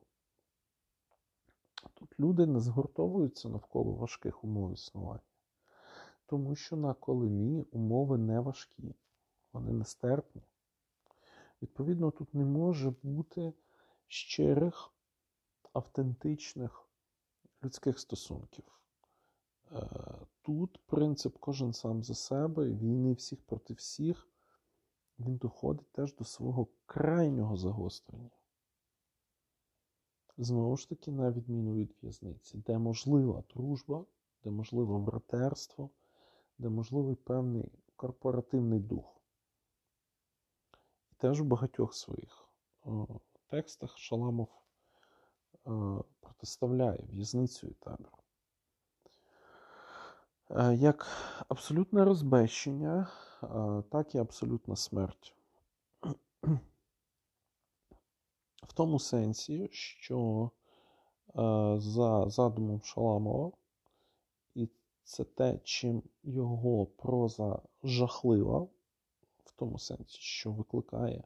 Тут 1.94 2.20
люди 2.20 2.46
не 2.46 2.60
згуртовуються 2.60 3.50
навколо 3.50 3.92
важких 3.92 4.44
умов 4.44 4.74
існування, 4.74 5.22
тому 6.26 6.56
що 6.56 6.76
на 6.76 6.94
колемі 6.94 7.66
умови 7.72 8.18
не 8.18 8.40
важкі, 8.40 8.96
вони 9.54 9.72
нестерпні. 9.72 10.42
Відповідно, 11.64 12.12
тут 12.12 12.34
не 12.34 12.46
може 12.46 12.94
бути 13.04 13.54
щирих, 14.08 14.94
автентичних 15.74 16.90
людських 17.64 18.00
стосунків. 18.00 18.66
Е, 19.72 19.90
тут 20.42 20.80
принцип 20.86 21.38
кожен 21.40 21.74
сам 21.74 22.04
за 22.04 22.16
себе, 22.16 22.70
війни 22.70 23.14
всіх 23.14 23.42
проти 23.42 23.74
всіх, 23.74 24.28
він 25.20 25.38
доходить 25.38 25.92
теж 25.92 26.16
до 26.16 26.24
свого 26.24 26.68
крайнього 26.86 27.58
загострення. 27.58 28.32
Знову 30.38 30.78
ж 30.78 30.90
таки, 30.90 31.12
на 31.12 31.32
відміну 31.32 31.74
від 31.76 31.96
в'язниці, 32.02 32.58
де 32.58 32.78
можлива 32.78 33.44
дружба, 33.54 34.06
де 34.44 34.50
можливе 34.50 34.98
братерство, 35.00 35.90
де 36.58 36.70
можливий 36.70 37.16
певний 37.16 37.72
корпоративний 37.96 38.80
дух. 38.80 39.13
Теж 41.24 41.42
в 41.42 41.44
багатьох 41.44 41.94
своїх 41.94 42.50
текстах 43.48 43.98
Шаламов 43.98 44.48
протиставляє 46.20 47.06
в'язницю 47.10 47.68
і 47.68 47.74
табір. 47.74 48.12
Е, 50.50 50.76
як 50.76 51.08
абсолютне 51.48 52.06
розбещення, 52.06 53.08
е, 53.44 53.48
так 53.92 54.16
і 54.16 54.18
абсолютна 54.18 54.76
смерть. 54.76 55.36
В 58.64 58.74
тому 58.74 59.00
сенсі, 59.00 59.70
що 59.72 60.50
е, 61.30 61.76
за 61.80 62.30
задумом 62.30 62.82
Шаламова, 62.84 63.52
і 64.56 64.70
це 65.04 65.24
те, 65.24 65.60
чим 65.64 66.04
його 66.24 66.86
проза 66.86 67.62
жахлива, 67.84 68.68
тому 69.64 69.80
сенсі, 69.80 70.18
що 70.20 70.52
викликає 70.52 71.24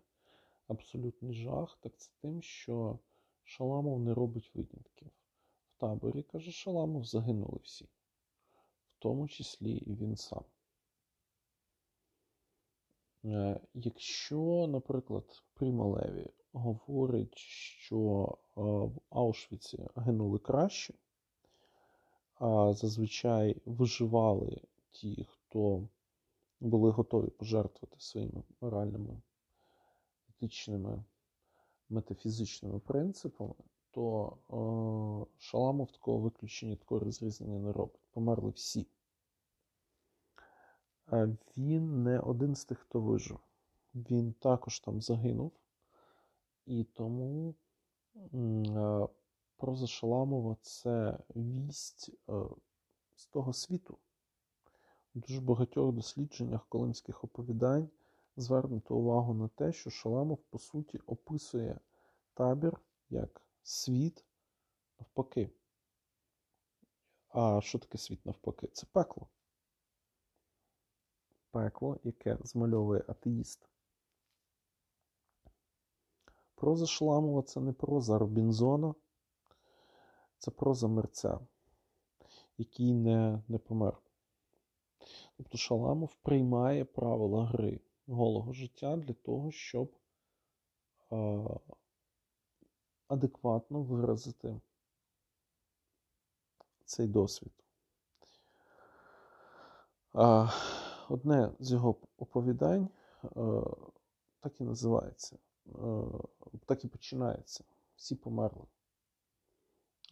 абсолютний 0.67 1.33
жах, 1.33 1.77
так 1.81 1.97
це 1.97 2.11
тим, 2.21 2.41
що 2.41 2.99
Шаламов 3.43 3.99
не 3.99 4.13
робить 4.13 4.51
винятків. 4.53 5.07
В 5.67 5.79
таборі, 5.79 6.23
каже 6.23 6.51
Шаламов, 6.51 7.05
загинули 7.05 7.59
всі, 7.63 7.85
в 7.85 8.99
тому 8.99 9.27
числі 9.27 9.71
і 9.71 9.95
він 9.95 10.15
сам. 10.15 10.43
Е, 13.25 13.59
якщо, 13.73 14.67
наприклад, 14.69 15.43
Прималеві 15.53 16.27
говорить, 16.51 17.37
що 17.37 18.27
е, 18.57 18.61
в 18.61 18.99
Аушвіці 19.09 19.87
гинули 19.95 20.39
краще, 20.39 20.93
а 22.35 22.73
зазвичай 22.73 23.61
виживали 23.65 24.61
ті, 24.91 25.27
хто 25.29 25.87
були 26.59 26.91
готові 26.91 27.29
пожертвувати 27.29 27.99
своїми 27.99 28.43
моральними, 28.61 29.21
етичними, 30.29 31.03
метафізичними 31.89 32.79
принципами, 32.79 33.53
то 33.91 34.37
е, 34.49 35.39
Шаламов 35.39 35.91
такого 35.91 36.17
виключення, 36.19 36.75
такого 36.75 36.99
розрізнення 36.99 37.59
не 37.59 37.71
робить. 37.71 38.01
Померли 38.11 38.49
всі. 38.49 38.87
Він 41.57 42.03
не 42.03 42.19
один 42.19 42.55
з 42.55 42.65
тих, 42.65 42.79
хто 42.79 43.01
вижив. 43.01 43.39
Він 43.95 44.33
також 44.33 44.79
там 44.79 45.01
загинув. 45.01 45.51
І 46.65 46.83
тому 46.83 47.55
е, 48.15 49.07
проза 49.57 49.87
Шаламова 49.87 50.57
це 50.61 51.19
вість 51.35 52.11
е, 52.29 52.33
з 53.15 53.27
того 53.27 53.53
світу. 53.53 53.97
У 55.15 55.19
дуже 55.19 55.41
багатьох 55.41 55.95
дослідженнях 55.95 56.67
колимських 56.69 57.23
оповідань 57.23 57.89
звернуто 58.35 58.95
увагу 58.95 59.33
на 59.33 59.47
те, 59.47 59.73
що 59.73 59.89
Шаламов, 59.89 60.37
по 60.37 60.59
суті, 60.59 60.97
описує 60.97 61.79
табір 62.33 62.79
як 63.09 63.41
світ 63.63 64.25
навпаки. 64.99 65.51
А 67.29 67.61
що 67.61 67.79
таке 67.79 67.97
світ 67.97 68.25
навпаки? 68.25 68.67
Це 68.67 68.87
пекло. 68.91 69.27
Пекло, 71.51 71.99
яке 72.03 72.37
змальовує 72.41 73.03
атеїст. 73.07 73.69
Проза 76.55 76.85
Шламова 76.85 77.41
це 77.41 77.61
не 77.61 77.73
проза 77.73 78.17
Робінзона, 78.17 78.95
це 80.37 80.51
проза 80.51 80.87
мерця, 80.87 81.39
який 82.57 82.93
не 82.93 83.43
не 83.47 83.57
помер. 83.57 83.97
Тобто 85.37 85.57
Шаламов 85.57 86.15
приймає 86.21 86.85
правила 86.85 87.45
гри 87.45 87.79
голого 88.07 88.53
життя 88.53 88.97
для 88.97 89.13
того, 89.13 89.51
щоб 89.51 89.91
а, 91.09 91.45
адекватно 93.07 93.83
виразити 93.83 94.61
цей 96.85 97.07
досвід. 97.07 97.53
А, 100.13 100.49
Одне 101.09 101.51
з 101.59 101.71
його 101.71 101.95
оповідань 102.17 102.89
а, 103.23 103.61
так 104.39 104.61
і 104.61 104.63
називається. 104.63 105.37
А, 105.75 106.03
так 106.65 106.85
і 106.85 106.87
починається. 106.87 107.63
Всі 107.95 108.15
померли. 108.15 108.65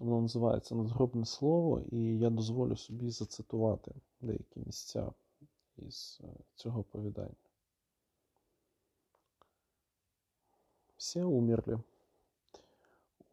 Воно 0.00 0.20
називається 0.20 0.74
надгробне 0.74 1.24
слово, 1.24 1.80
і 1.80 2.18
я 2.18 2.30
дозволю 2.30 2.76
собі 2.76 3.10
зацитувати 3.10 3.94
деякі 4.20 4.60
місця 4.60 5.12
із 5.76 6.20
е, 6.24 6.26
цього 6.54 6.80
оповідання. 6.80 7.34
Все 10.96 11.24
умерли. 11.24 11.80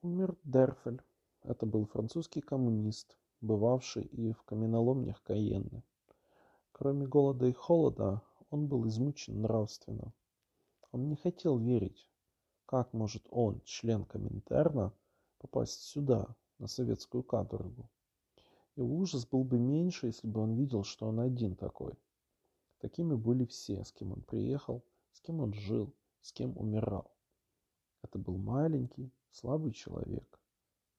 Умер 0.02 0.36
Дерфель. 0.44 0.98
Это 1.44 1.66
был 1.66 1.86
французский 1.86 2.42
коммунист, 2.42 3.18
бывавший 3.42 4.04
и 4.04 4.34
в 4.34 4.42
каменоломнях 4.44 5.24
Каенны. 5.24 5.82
Кроме 6.72 7.08
голода 7.08 7.48
и 7.48 7.54
холода, 7.54 8.22
он 8.50 8.68
был 8.68 8.88
измучен 8.88 9.42
нравственно. 9.42 10.14
Он 10.92 11.08
не 11.10 11.16
хотел 11.16 11.58
верить, 11.58 12.10
как 12.66 12.94
может 12.94 13.26
он, 13.30 13.62
член 13.66 14.04
Коминтерна, 14.06 14.92
попасть 15.38 15.82
сюда, 15.82 16.36
на 16.63 16.69
советскую 16.69 17.25
каторгу? 17.25 17.91
Его 18.77 18.97
ужас 18.97 19.27
был 19.27 19.43
бы 19.43 19.59
меньше, 19.59 20.07
если 20.07 20.29
бы 20.29 20.41
он 20.41 20.55
видел, 20.55 20.85
что 20.85 21.09
он 21.09 21.19
один 21.19 21.57
такой. 21.57 21.95
Такими 22.79 23.17
были 23.17 23.45
все, 23.45 23.83
с 23.83 23.93
кем 23.93 24.13
он 24.13 24.23
приехал, 24.23 24.85
с 25.11 25.21
кем 25.21 25.41
он 25.41 25.53
жил, 25.53 25.93
с 26.21 26.33
кем 26.33 26.57
умирал. 26.57 27.11
Это 28.03 28.19
был 28.19 28.39
маленький, 28.39 29.13
слабый 29.33 29.73
человек. 29.73 30.41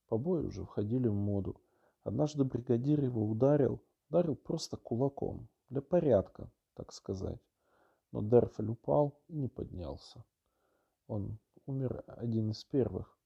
Побои 0.09 0.43
уже 0.43 0.65
входили 0.65 1.07
в 1.07 1.15
моду. 1.15 1.61
Однажды 2.03 2.43
бригадир 2.43 3.01
его 3.01 3.25
ударил, 3.25 3.81
ударил 4.09 4.35
просто 4.35 4.75
кулаком, 4.75 5.47
для 5.69 5.81
порядка, 5.81 6.51
так 6.73 6.91
сказать. 6.91 7.39
Но 8.11 8.21
Дерфель 8.21 8.69
упал 8.69 9.17
и 9.29 9.35
не 9.37 9.47
поднялся. 9.47 10.25
Он 11.07 11.39
умер 11.65 12.03
один 12.07 12.51
из 12.51 12.65
первых, 12.65 13.17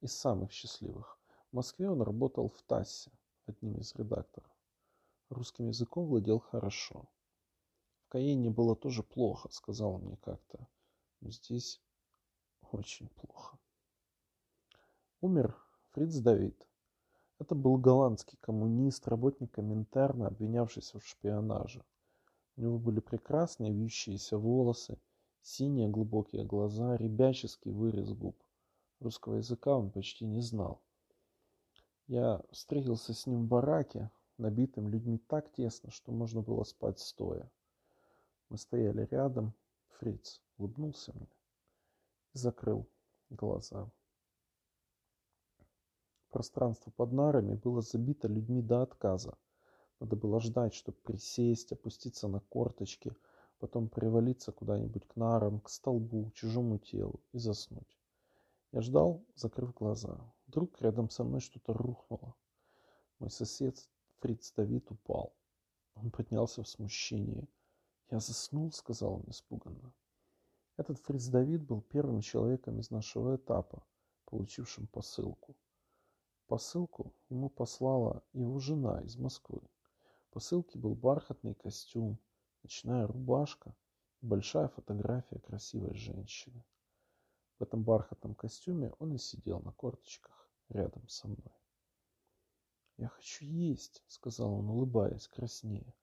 из 0.00 0.12
самых 0.16 0.52
счастливых. 0.52 1.18
В 1.54 1.56
Москве 1.56 1.88
он 1.88 2.02
работал 2.02 2.48
в 2.48 2.60
ТАССе, 2.62 3.12
одним 3.46 3.76
из 3.76 3.94
редакторов. 3.94 4.50
Русским 5.28 5.68
языком 5.68 6.06
владел 6.08 6.40
хорошо. 6.40 7.08
В 8.00 8.08
Каене 8.08 8.50
было 8.50 8.74
тоже 8.74 9.04
плохо, 9.04 9.48
сказал 9.52 9.98
мне 9.98 10.16
как-то. 10.16 10.66
Но 11.20 11.30
здесь 11.30 11.80
очень 12.72 13.08
плохо. 13.10 13.56
Умер 15.20 15.56
Фриц 15.92 16.16
Давид. 16.16 16.66
Это 17.38 17.54
был 17.54 17.76
голландский 17.76 18.36
коммунист, 18.40 19.06
работник 19.06 19.52
Коминтерна, 19.52 20.26
обвинявшийся 20.26 20.98
в 20.98 21.06
шпионаже. 21.06 21.84
У 22.56 22.62
него 22.62 22.78
были 22.78 22.98
прекрасные 22.98 23.72
вьющиеся 23.72 24.38
волосы, 24.38 24.98
синие 25.40 25.86
глубокие 25.86 26.42
глаза, 26.42 26.96
ребяческий 26.96 27.70
вырез 27.70 28.12
губ. 28.12 28.36
Русского 28.98 29.36
языка 29.36 29.76
он 29.76 29.92
почти 29.92 30.24
не 30.24 30.40
знал. 30.40 30.83
Я 32.06 32.42
встретился 32.50 33.14
с 33.14 33.26
ним 33.26 33.44
в 33.44 33.48
бараке, 33.48 34.10
набитым 34.36 34.88
людьми 34.88 35.18
так 35.18 35.50
тесно, 35.52 35.90
что 35.90 36.12
можно 36.12 36.42
было 36.42 36.64
спать 36.64 36.98
стоя. 36.98 37.50
Мы 38.50 38.58
стояли 38.58 39.06
рядом. 39.10 39.54
Фриц 39.98 40.42
улыбнулся 40.58 41.12
мне 41.14 41.28
и 42.34 42.38
закрыл 42.38 42.86
глаза. 43.30 43.90
Пространство 46.30 46.90
под 46.90 47.12
нарами 47.12 47.54
было 47.54 47.80
забито 47.80 48.28
людьми 48.28 48.60
до 48.60 48.82
отказа. 48.82 49.38
Надо 50.00 50.16
было 50.16 50.40
ждать, 50.40 50.74
чтобы 50.74 50.98
присесть, 50.98 51.72
опуститься 51.72 52.28
на 52.28 52.40
корточки, 52.40 53.14
потом 53.60 53.88
привалиться 53.88 54.52
куда-нибудь 54.52 55.06
к 55.06 55.16
нарам, 55.16 55.60
к 55.60 55.70
столбу, 55.70 56.32
чужому 56.34 56.78
телу 56.78 57.20
и 57.32 57.38
заснуть. 57.38 57.98
Я 58.72 58.82
ждал, 58.82 59.24
закрыв 59.36 59.72
глаза. 59.74 60.33
Вдруг 60.46 60.80
рядом 60.80 61.10
со 61.10 61.24
мной 61.24 61.40
что-то 61.40 61.72
рухнуло. 61.72 62.34
Мой 63.18 63.30
сосед 63.30 63.88
Фриц 64.18 64.52
Давид 64.52 64.90
упал. 64.90 65.34
Он 65.94 66.10
поднялся 66.10 66.62
в 66.62 66.68
смущении. 66.68 67.48
«Я 68.10 68.20
заснул»,— 68.20 68.70
сказал 68.72 69.14
он 69.14 69.24
испуганно. 69.28 69.92
Этот 70.76 70.98
Фриц 70.98 71.26
Давид 71.26 71.62
был 71.62 71.80
первым 71.82 72.20
человеком 72.20 72.80
из 72.80 72.90
нашего 72.90 73.36
этапа, 73.36 73.86
получившим 74.24 74.86
посылку. 74.88 75.56
Посылку 76.46 77.14
ему 77.30 77.48
послала 77.48 78.22
его 78.32 78.58
жена 78.58 79.00
из 79.02 79.16
Москвы. 79.16 79.62
В 80.28 80.34
посылке 80.34 80.78
был 80.78 80.94
бархатный 80.94 81.54
костюм, 81.54 82.18
ночная 82.62 83.06
рубашка 83.06 83.74
и 84.20 84.26
большая 84.26 84.68
фотография 84.68 85.38
красивой 85.38 85.94
женщины. 85.94 86.64
В 87.58 87.62
этом 87.62 87.82
бархатном 87.84 88.34
костюме 88.34 88.92
он 88.98 89.14
и 89.14 89.18
сидел 89.18 89.60
на 89.60 89.72
корточках 89.72 90.50
рядом 90.68 91.08
со 91.08 91.28
мной. 91.28 91.54
«Я 92.96 93.08
хочу 93.08 93.44
есть»,— 93.44 94.02
сказал 94.06 94.54
он, 94.54 94.68
улыбаясь, 94.68 95.28
краснея. 95.28 95.94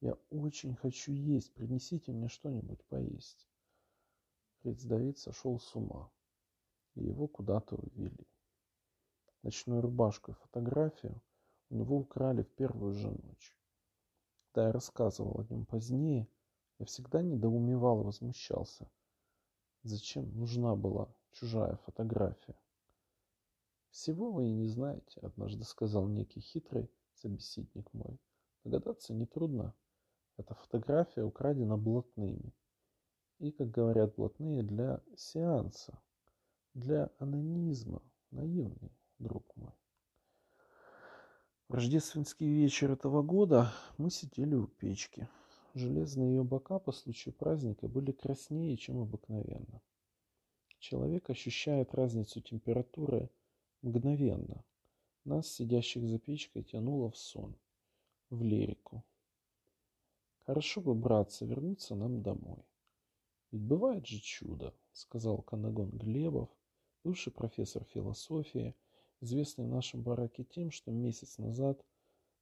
«Я 0.00 0.16
очень 0.30 0.74
хочу 0.74 1.12
есть. 1.12 1.52
Принесите 1.54 2.12
мне 2.12 2.28
что-нибудь 2.28 2.84
поесть». 2.84 3.48
Фриц 4.60 4.82
Давид 4.84 5.18
сошел 5.18 5.58
с 5.58 5.74
ума, 5.74 6.10
и 6.94 7.04
его 7.04 7.28
куда-то 7.28 7.76
увели. 7.76 8.26
Ночную 9.42 9.80
рубашку 9.80 10.32
и 10.32 10.34
фотографию 10.34 11.22
у 11.70 11.76
него 11.76 11.98
украли 11.98 12.42
в 12.42 12.50
первую 12.54 12.92
же 12.92 13.10
ночь. 13.10 13.56
Когда 14.46 14.66
я 14.66 14.72
рассказывал 14.72 15.40
о 15.40 15.44
нем 15.44 15.64
позднее, 15.64 16.28
я 16.78 16.86
всегда 16.86 17.22
недоумевал 17.22 18.02
и 18.02 18.04
возмущался. 18.04 18.90
Зачем 19.82 20.30
нужна 20.36 20.76
была 20.76 21.08
чужая 21.32 21.76
фотография? 21.86 22.56
Всего 23.90 24.30
вы 24.30 24.48
и 24.48 24.52
не 24.52 24.68
знаете, 24.68 25.20
однажды 25.20 25.64
сказал 25.64 26.06
некий 26.06 26.40
хитрый 26.40 26.90
собеседник 27.14 27.90
мой. 27.94 28.20
Догадаться 28.62 29.14
нетрудно. 29.14 29.74
Эта 30.36 30.54
фотография 30.54 31.22
украдена 31.22 31.78
блатными. 31.78 32.54
И, 33.38 33.50
как 33.52 33.70
говорят 33.70 34.14
блатные, 34.16 34.62
для 34.62 35.02
сеанса, 35.16 35.98
для 36.74 37.10
анонизма, 37.18 38.02
наивный 38.30 38.92
друг 39.18 39.56
мой. 39.56 39.72
В 41.68 41.74
рождественский 41.74 42.46
вечер 42.46 42.92
этого 42.92 43.22
года 43.22 43.72
мы 43.96 44.10
сидели 44.10 44.54
у 44.54 44.66
печки. 44.66 45.26
Железные 45.74 46.34
ее 46.34 46.42
бока 46.42 46.80
по 46.80 46.90
случаю 46.90 47.32
праздника 47.32 47.86
были 47.86 48.10
краснее, 48.10 48.76
чем 48.76 48.98
обыкновенно. 48.98 49.80
Человек 50.80 51.30
ощущает 51.30 51.94
разницу 51.94 52.40
температуры 52.40 53.30
мгновенно. 53.82 54.64
Нас, 55.24 55.46
сидящих 55.46 56.08
за 56.08 56.18
печкой, 56.18 56.64
тянуло 56.64 57.10
в 57.10 57.16
сон, 57.16 57.56
в 58.30 58.42
лирику. 58.42 59.04
Хорошо 60.40 60.80
бы, 60.80 60.94
братцы, 60.94 61.46
вернуться 61.46 61.94
нам 61.94 62.22
домой. 62.22 62.64
Ведь 63.52 63.62
бывает 63.62 64.06
же 64.06 64.18
чудо, 64.18 64.74
сказал 64.92 65.40
Канагон 65.42 65.90
Глебов, 65.90 66.48
бывший 67.04 67.32
профессор 67.32 67.84
философии, 67.84 68.74
известный 69.20 69.66
в 69.66 69.68
нашем 69.68 70.02
бараке 70.02 70.42
тем, 70.42 70.72
что 70.72 70.90
месяц 70.90 71.38
назад 71.38 71.84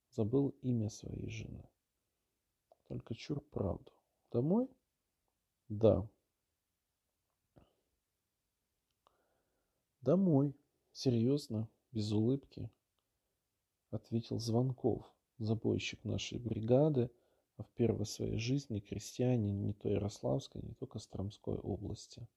забыл 0.09 0.55
имя 0.61 0.89
своей 0.89 1.29
жены. 1.29 1.69
Только 2.89 3.13
чур 3.13 3.39
правду. 3.39 3.91
Домой? 4.31 4.67
Да. 5.69 6.09
Домой. 10.01 10.55
Серьезно, 10.91 11.69
без 11.91 12.11
улыбки, 12.11 12.69
ответил 13.91 14.39
Звонков, 14.39 15.05
забойщик 15.37 16.03
нашей 16.03 16.39
бригады, 16.39 17.11
а 17.57 17.63
в 17.63 17.69
первой 17.69 18.07
своей 18.07 18.37
жизни 18.37 18.79
крестьянин 18.79 19.61
не 19.61 19.73
то 19.73 19.87
Ярославской, 19.87 20.63
не 20.63 20.73
то 20.73 20.87
Костромской 20.87 21.57
области. 21.57 22.27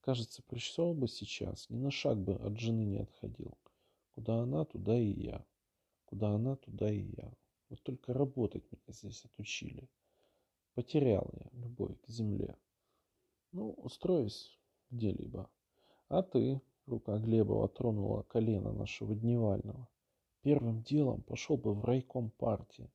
Кажется, 0.00 0.42
пришел 0.42 0.94
бы 0.94 1.06
сейчас, 1.06 1.68
ни 1.68 1.76
на 1.76 1.90
шаг 1.90 2.16
бы 2.16 2.34
от 2.36 2.58
жены 2.58 2.86
не 2.86 2.98
отходил. 2.98 3.58
Куда 4.14 4.40
она, 4.40 4.64
туда 4.64 4.98
и 4.98 5.12
я. 5.12 5.44
Куда 6.06 6.30
она, 6.30 6.56
туда 6.56 6.90
и 6.90 7.02
я. 7.02 7.32
Вот 7.72 7.82
только 7.84 8.12
работать 8.12 8.70
меня 8.70 8.92
здесь 8.92 9.24
отучили. 9.24 9.88
Потерял 10.74 11.30
я 11.32 11.48
любовь 11.52 11.98
к 12.02 12.08
земле. 12.10 12.54
Ну, 13.50 13.70
устроюсь 13.70 14.60
где-либо. 14.90 15.50
А 16.08 16.22
ты, 16.22 16.60
рука 16.84 17.16
Глебова 17.16 17.68
тронула 17.68 18.24
колено 18.24 18.72
нашего 18.74 19.14
дневального, 19.14 19.88
первым 20.42 20.82
делом 20.82 21.22
пошел 21.22 21.56
бы 21.56 21.72
в 21.72 21.82
райком 21.86 22.28
партии. 22.32 22.92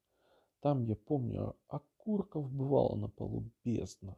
Там, 0.60 0.84
я 0.84 0.96
помню, 0.96 1.56
окурков 1.70 2.48
бывало 2.52 2.96
на 2.98 3.10
полу 3.10 3.50
бездна. 3.64 4.16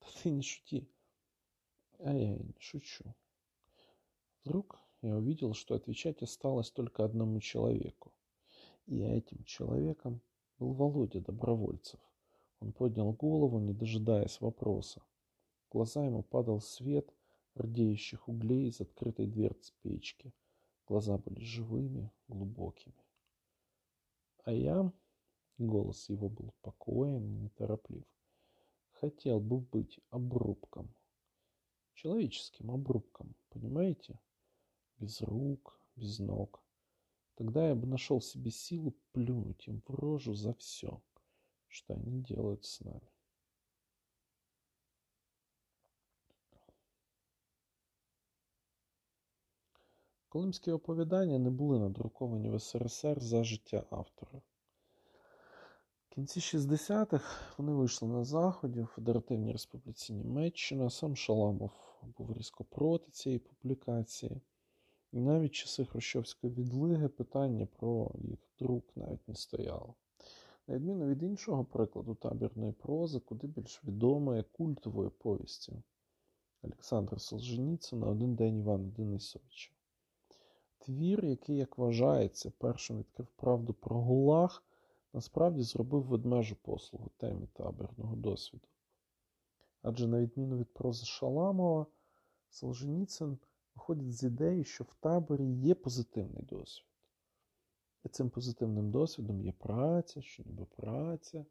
Да 0.00 0.06
ты 0.22 0.30
не 0.30 0.42
шути. 0.42 0.88
А 1.98 2.14
я 2.14 2.36
не 2.36 2.54
шучу. 2.60 3.12
Вдруг 4.44 4.78
я 5.02 5.16
увидел, 5.16 5.52
что 5.52 5.74
отвечать 5.74 6.22
осталось 6.22 6.70
только 6.70 7.04
одному 7.04 7.40
человеку. 7.40 8.12
И 8.88 9.02
этим 9.02 9.44
человеком 9.44 10.20
был 10.58 10.72
Володя 10.72 11.20
Добровольцев. 11.20 12.00
Он 12.60 12.72
поднял 12.72 13.12
голову, 13.12 13.60
не 13.60 13.72
дожидаясь 13.72 14.40
вопроса. 14.40 15.02
В 15.68 15.72
глаза 15.72 16.04
ему 16.04 16.22
падал 16.22 16.60
свет 16.60 17.14
рдеющих 17.54 18.28
углей 18.28 18.68
из 18.68 18.80
открытой 18.80 19.26
дверцы 19.26 19.74
печки. 19.82 20.32
Глаза 20.86 21.18
были 21.18 21.40
живыми, 21.40 22.10
глубокими. 22.28 23.04
А 24.44 24.52
я, 24.52 24.90
голос 25.58 26.08
его 26.08 26.30
был 26.30 26.50
спокоен 26.52 27.24
и 27.26 27.42
нетороплив, 27.42 28.06
хотел 28.90 29.38
бы 29.38 29.60
быть 29.60 30.00
обрубком. 30.08 30.94
Человеческим 31.92 32.70
обрубком, 32.70 33.34
понимаете? 33.50 34.18
без 34.98 35.20
рук, 35.20 35.78
без 35.94 36.18
ног. 36.18 36.62
Тогда 37.38 37.68
я 37.68 37.76
бы 37.76 37.86
нашел 37.86 38.20
себе 38.20 38.50
силу 38.50 38.96
плюнуть 39.12 39.68
им 39.68 39.80
в 39.86 39.94
рожу 39.94 40.34
за 40.34 40.54
все, 40.54 41.00
что 41.68 41.94
они 41.94 42.20
делают 42.20 42.64
с 42.64 42.80
нами. 42.80 43.08
Колимські 50.28 50.70
оповідання 50.70 51.38
не 51.38 51.50
були 51.50 51.78
надруковані 51.78 52.50
в 52.50 52.60
СРСР 52.60 53.20
за 53.20 53.44
життя 53.44 53.84
автора. 53.90 54.42
В 56.08 56.14
кінці 56.14 56.40
60-х 56.40 57.54
вони 57.58 57.72
вийшли 57.72 58.08
на 58.08 58.24
Заході 58.24 58.80
у 58.80 58.86
Федеративній 58.86 59.52
Республіці 59.52 60.12
Німеччина. 60.12 60.90
Сам 60.90 61.16
Шаламов 61.16 61.72
був 62.18 62.32
різко 62.32 62.64
проти 62.64 63.10
цієї 63.10 63.38
публікації. 63.38 64.40
І 65.18 65.20
навіть 65.20 65.52
часи 65.52 65.84
Хрущовської 65.84 66.52
відлиги 66.52 67.08
питання 67.08 67.66
про 67.66 68.10
їх 68.18 68.38
друк 68.58 68.84
навіть 68.96 69.28
не 69.28 69.34
стояло. 69.34 69.94
На 70.66 70.74
відміну 70.74 71.06
від 71.06 71.22
іншого 71.22 71.64
прикладу 71.64 72.14
табірної 72.14 72.72
прози, 72.72 73.20
куди 73.20 73.46
більш 73.46 73.84
відомої 73.84 74.42
культової 74.42 75.10
повісті 75.10 75.72
Олександра 76.62 77.18
Солженіцина 77.18 78.06
Один 78.06 78.34
день 78.34 78.58
Івана 78.58 78.88
Денисовича. 78.88 79.72
Твір, 80.78 81.24
який, 81.24 81.56
як 81.56 81.78
вважається, 81.78 82.52
першим 82.58 82.98
відкрив 82.98 83.28
правду 83.36 83.74
про 83.74 84.00
гулаг, 84.00 84.62
насправді 85.12 85.62
зробив 85.62 86.02
ведмежу 86.02 86.56
послугу 86.62 87.10
темі 87.16 87.46
табірного 87.52 88.16
досвіду. 88.16 88.68
Адже, 89.82 90.06
на 90.06 90.20
відміну 90.20 90.58
від 90.58 90.74
прози 90.74 91.06
Шаламова, 91.06 91.86
Солженіцин 92.50 93.38
виходить 93.78 94.16
з 94.16 94.22
ідеї, 94.22 94.64
що 94.64 94.84
в 94.84 94.94
таборі 95.00 95.46
є 95.46 95.74
позитивний 95.74 96.42
досвід. 96.42 96.86
І 98.04 98.08
цим 98.08 98.30
позитивним 98.30 98.90
досвідом 98.90 99.42
є 99.42 99.52
праця, 99.52 100.22
що 100.22 100.42
ніби 100.46 100.64
праця 100.64 101.46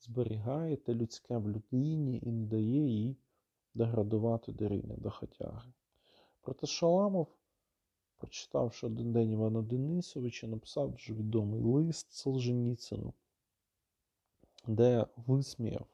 зберігає 0.00 0.76
те 0.76 0.94
людське 0.94 1.36
в 1.36 1.48
людині 1.48 2.20
і 2.22 2.32
не 2.32 2.46
дає 2.46 2.88
їй 2.88 3.16
деградувати 3.74 4.52
до 4.52 4.68
рівня 4.68 4.96
доходяги. 4.96 5.72
Проте 6.40 6.66
Шаламов, 6.66 7.28
прочитавши 8.16 8.86
один 8.86 9.12
день 9.12 9.30
Івана 9.30 9.62
Денисовича, 9.62 10.46
написав 10.46 10.90
дуже 10.90 11.14
відомий 11.14 11.60
лист 11.60 12.12
Солженіцину, 12.12 13.12
де 14.66 15.06
висміяв 15.16 15.86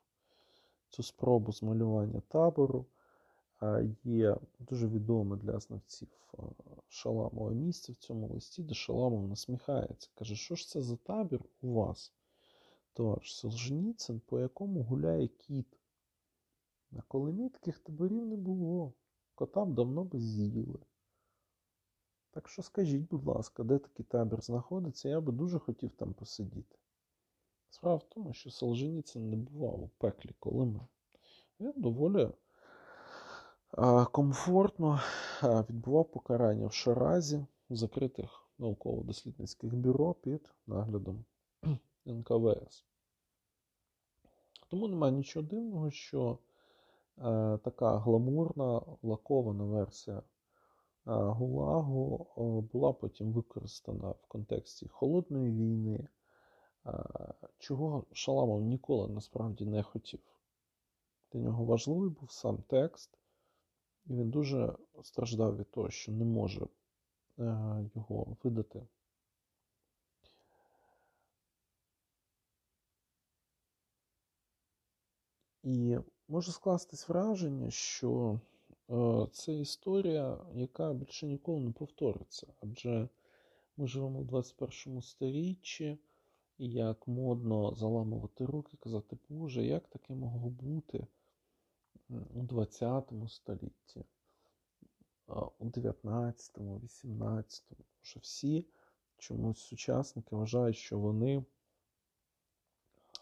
цю 0.88 1.02
спробу 1.02 1.52
змалювання 1.52 2.20
табору. 2.28 2.86
Є 4.04 4.36
дуже 4.58 4.88
відоме 4.88 5.36
для 5.36 5.58
знавців 5.58 6.08
Шаламова 6.88 7.52
місце 7.52 7.92
в 7.92 7.96
цьому 7.96 8.28
листі, 8.28 8.62
де 8.62 8.74
Шаламов 8.74 9.28
насміхається. 9.28 10.10
Каже, 10.14 10.36
що 10.36 10.54
ж 10.54 10.68
це 10.68 10.82
за 10.82 10.96
табір 10.96 11.40
у 11.60 11.72
вас? 11.72 12.12
Товариш 12.92 13.36
Солженіцин, 13.36 14.20
по 14.26 14.40
якому 14.40 14.82
гуляє 14.82 15.28
кіт. 15.28 15.78
На 16.90 17.02
Колимі 17.02 17.48
таких 17.48 17.78
таборів 17.78 18.26
не 18.26 18.36
було. 18.36 18.92
Кота 19.34 19.64
б 19.64 19.74
давно 19.74 20.04
би 20.04 20.20
з'їли. 20.20 20.78
Так 22.30 22.48
що 22.48 22.62
скажіть, 22.62 23.08
будь 23.08 23.24
ласка, 23.24 23.64
де 23.64 23.78
такий 23.78 24.06
табір 24.06 24.42
знаходиться, 24.42 25.08
я 25.08 25.20
би 25.20 25.32
дуже 25.32 25.58
хотів 25.58 25.90
там 25.90 26.14
посидіти. 26.14 26.76
Справа 27.70 27.96
в 27.96 28.04
тому, 28.08 28.32
що 28.32 28.50
Солженіцин 28.50 29.30
не 29.30 29.36
бував 29.36 29.82
у 29.82 29.88
пеклі 29.88 30.30
Колими. 30.38 30.86
Він 31.60 31.72
доволі 31.76 32.30
комфортно 34.12 35.00
відбував 35.42 36.04
покарання 36.04 36.66
в 36.66 36.72
Шаразі 36.72 37.46
в 37.70 37.76
закритих 37.76 38.44
науково-дослідницьких 38.58 39.74
бюро 39.74 40.14
під 40.14 40.50
наглядом 40.66 41.24
НКВС. 42.06 42.84
Тому 44.68 44.88
немає 44.88 45.12
нічого 45.12 45.46
дивного, 45.46 45.90
що 45.90 46.38
е, 47.18 47.58
така 47.64 47.98
гламурна 47.98 48.82
лакована 49.02 49.64
версія 49.64 50.16
е, 50.16 50.22
Гулагу 51.06 52.26
е, 52.36 52.40
була 52.72 52.92
потім 52.92 53.32
використана 53.32 54.10
в 54.10 54.26
контексті 54.28 54.88
холодної 54.88 55.50
війни, 55.50 56.08
чого 57.58 58.04
Шаламов 58.12 58.62
ніколи 58.62 59.08
насправді 59.08 59.66
не 59.66 59.82
хотів. 59.82 60.20
Для 61.32 61.40
нього 61.40 61.64
важливий 61.64 62.10
був 62.10 62.30
сам 62.30 62.58
текст, 62.68 63.18
і 64.06 64.14
він 64.14 64.30
дуже 64.30 64.76
страждав 65.02 65.56
від 65.56 65.70
того, 65.70 65.90
що 65.90 66.12
не 66.12 66.24
може 66.24 66.66
е, 67.38 67.90
його 67.94 68.36
видати. 68.42 68.86
І 75.62 75.98
може 76.28 76.52
скластись 76.52 77.08
враження, 77.08 77.70
що 77.70 78.40
е, 78.90 79.26
це 79.32 79.54
історія, 79.54 80.38
яка 80.54 80.92
більше 80.92 81.26
ніколи 81.26 81.60
не 81.60 81.72
повториться. 81.72 82.46
Адже 82.62 83.08
ми 83.76 83.86
живемо 83.86 84.20
в 84.20 84.24
21 84.24 85.02
сторіччі, 85.02 85.98
і 86.58 86.70
як 86.70 87.08
модно 87.08 87.74
заламувати 87.74 88.44
руки, 88.44 88.76
казати, 88.80 89.18
Боже, 89.28 89.64
як 89.66 89.88
таке 89.88 90.14
могло 90.14 90.50
бути 90.50 91.06
у 92.08 92.42
20 92.42 93.12
столітті, 93.28 94.04
у 95.58 95.64
19, 95.64 96.58
18, 96.58 97.64
що 98.02 98.20
всі 98.20 98.66
чомусь 99.18 99.58
сучасники 99.58 100.36
вважають, 100.36 100.76
що 100.76 100.98
вони 100.98 101.44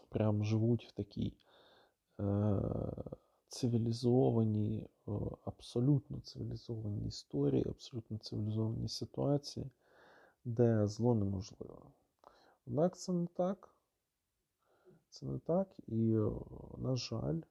прям 0.09 0.43
живуть 0.43 0.85
в 0.85 0.91
такій 0.91 1.33
е, 2.19 2.61
цивілізованій, 3.47 4.87
абсолютно 5.45 6.19
цивілізованій 6.19 7.07
історії, 7.07 7.65
абсолютно 7.69 8.17
цивілізованій 8.17 8.89
ситуації, 8.89 9.69
де 10.45 10.87
зло 10.87 11.15
неможливо. 11.15 11.91
Однак 12.67 12.97
це 12.97 13.13
не 13.13 13.27
так. 13.27 13.69
Це 15.09 15.25
не 15.25 15.39
так, 15.39 15.67
і, 15.87 16.17
на 16.77 16.95
жаль, 16.95 17.41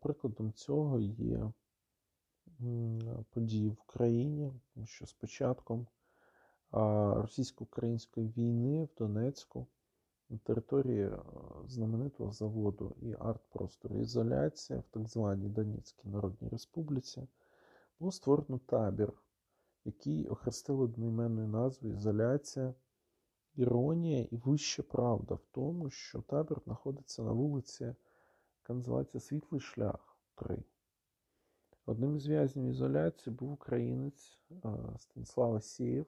прикладом 0.00 0.52
цього 0.52 1.00
є 1.00 1.52
події 3.30 3.68
в 3.68 3.76
Україні, 3.88 4.52
що 4.84 5.06
з 5.06 5.12
початком 5.12 5.86
російсько-української 6.70 8.28
війни 8.28 8.84
в 8.84 8.98
Донецьку 8.98 9.66
на 10.28 10.38
території 10.38 11.10
знаменитого 11.66 12.32
заводу 12.32 12.96
і 13.00 13.14
арт-простору 13.18 14.00
ізоляція 14.00 14.78
в 14.78 14.84
так 14.90 15.08
званій 15.08 15.48
Донецькій 15.48 16.08
Народній 16.08 16.48
Республіці 16.48 17.28
було 17.98 18.12
створено 18.12 18.58
табір, 18.58 19.12
який 19.84 20.28
охрестили 20.28 20.84
одноіменною 20.84 21.48
назвою 21.48 21.94
Ізоляція. 21.94 22.74
Іронія 23.54 24.26
і 24.30 24.36
вища 24.36 24.82
правда 24.82 25.34
в 25.34 25.46
тому, 25.52 25.90
що 25.90 26.22
табір 26.22 26.60
знаходиться 26.64 27.22
на 27.22 27.32
вулиці, 27.32 27.94
яка 28.66 28.74
називається 28.74 29.20
Світлий 29.20 29.60
Шлях 29.60 30.16
3. 30.34 30.62
Одним 31.86 32.16
із 32.16 32.26
в'язнів 32.26 32.70
ізоляції 32.70 33.36
був 33.36 33.52
українець 33.52 34.38
Станіслав 34.98 35.54
Асєєв, 35.54 36.06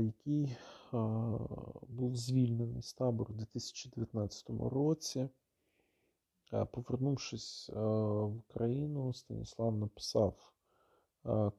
який 0.00 0.56
був 1.88 2.16
звільнений 2.16 2.82
з 2.82 2.94
табору 2.94 3.34
у 3.34 3.36
2019 3.36 4.50
році. 4.50 5.28
Повернувшись 6.70 7.70
в 7.74 8.36
Україну, 8.36 9.12
Станіслав 9.12 9.76
написав 9.76 10.52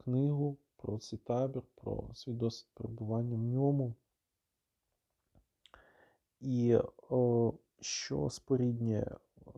книгу 0.04 0.58
про 0.76 0.97
цей 0.97 1.19
табір, 1.19 1.63
про 1.76 2.10
свій 2.13 2.34
досвід 2.34 2.69
перебування 2.74 3.36
в 3.36 3.43
ньому. 3.43 3.95
І 6.39 6.80
що 7.82 8.30
споріднює 8.30 9.06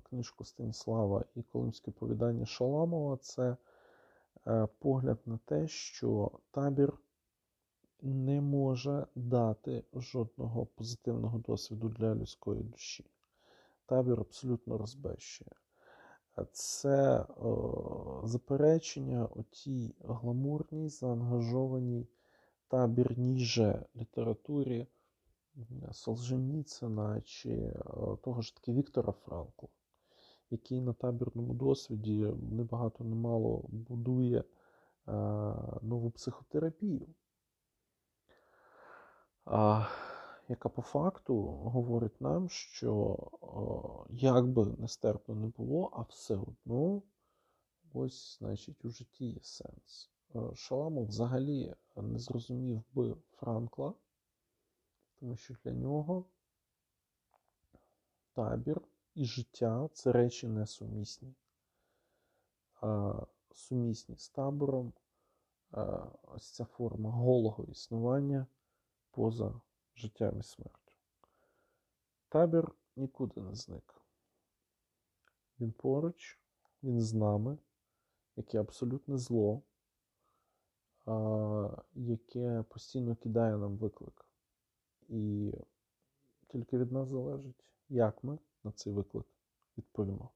книжку 0.09 0.45
Станіслава 0.45 1.25
і 1.35 1.41
Колимське 1.41 1.91
повідання 1.91 2.45
Шаламова, 2.45 3.17
це 3.17 3.57
е, 4.47 4.67
погляд 4.79 5.19
на 5.25 5.39
те, 5.45 5.67
що 5.67 6.31
табір 6.51 6.93
не 8.01 8.41
може 8.41 9.07
дати 9.15 9.83
жодного 9.93 10.65
позитивного 10.65 11.39
досвіду 11.39 11.89
для 11.89 12.15
людської 12.15 12.63
душі. 12.63 13.05
Табір 13.85 14.19
абсолютно 14.19 14.77
розбещує. 14.77 15.51
Це 16.51 17.19
о, 17.19 18.21
заперечення 18.23 19.27
у 19.35 19.43
тій 19.43 19.95
гламурній, 19.99 20.89
заангажованій 20.89 22.07
табірній 22.67 23.39
же 23.39 23.85
літературі 23.95 24.87
Солженіцина 25.91 27.21
чи 27.21 27.73
того 28.23 28.41
ж 28.41 28.55
таки 28.55 28.73
Віктора 28.73 29.11
Франкла, 29.11 29.69
який 30.49 30.81
на 30.81 30.93
табірному 30.93 31.53
досвіді 31.53 32.33
небагато 32.51 33.03
немало 33.03 33.65
будує 33.67 34.43
нову 35.81 36.11
психотерапію. 36.11 37.07
Яка 40.47 40.69
по 40.69 40.81
факту 40.81 41.41
говорить 41.45 42.21
нам, 42.21 42.49
що 42.49 43.17
як 44.09 44.47
би 44.47 44.65
нестерпно 44.65 45.35
не 45.35 45.47
було, 45.47 45.89
а 45.93 46.01
все 46.01 46.35
одно 46.35 47.01
ось, 47.93 48.37
значить, 48.39 48.85
у 48.85 48.89
житті 48.89 49.25
є 49.25 49.39
сенс. 49.41 50.11
е, 50.35 50.55
Шаламов 50.55 51.07
взагалі 51.07 51.73
не 51.95 52.19
зрозумів 52.19 52.83
би 52.93 53.15
Франкла, 53.31 53.93
тому 55.23 55.35
що 55.35 55.55
для 55.63 55.71
нього 55.71 56.25
табір 58.33 58.81
і 59.15 59.25
життя 59.25 59.89
це 59.93 60.11
речі 60.11 60.47
несумісні. 60.47 61.35
А 62.81 63.13
сумісні 63.53 64.17
з 64.17 64.29
табором 64.29 64.93
а, 65.71 66.07
ось 66.23 66.49
ця 66.49 66.65
форма 66.65 67.11
голого 67.11 67.63
існування 67.63 68.47
поза 69.11 69.61
життям 69.95 70.39
і 70.39 70.43
смертю. 70.43 70.93
Табір 72.29 72.71
нікуди 72.95 73.41
не 73.41 73.55
зник. 73.55 74.01
Він 75.59 75.71
поруч, 75.71 76.39
він 76.83 77.01
з 77.01 77.13
нами, 77.13 77.57
яке 78.35 78.59
абсолютне 78.59 79.17
зло, 79.17 79.61
яке 81.93 82.63
постійно 82.69 83.15
кидає 83.15 83.57
нам 83.57 83.77
виклик. 83.77 84.25
І 85.09 85.53
тільки 86.47 86.77
від 86.77 86.91
нас 86.91 87.07
залежить, 87.09 87.65
як 87.89 88.23
ми 88.23 88.37
на 88.63 88.71
цей 88.71 88.93
виклик 88.93 89.25
відповімо. 89.77 90.29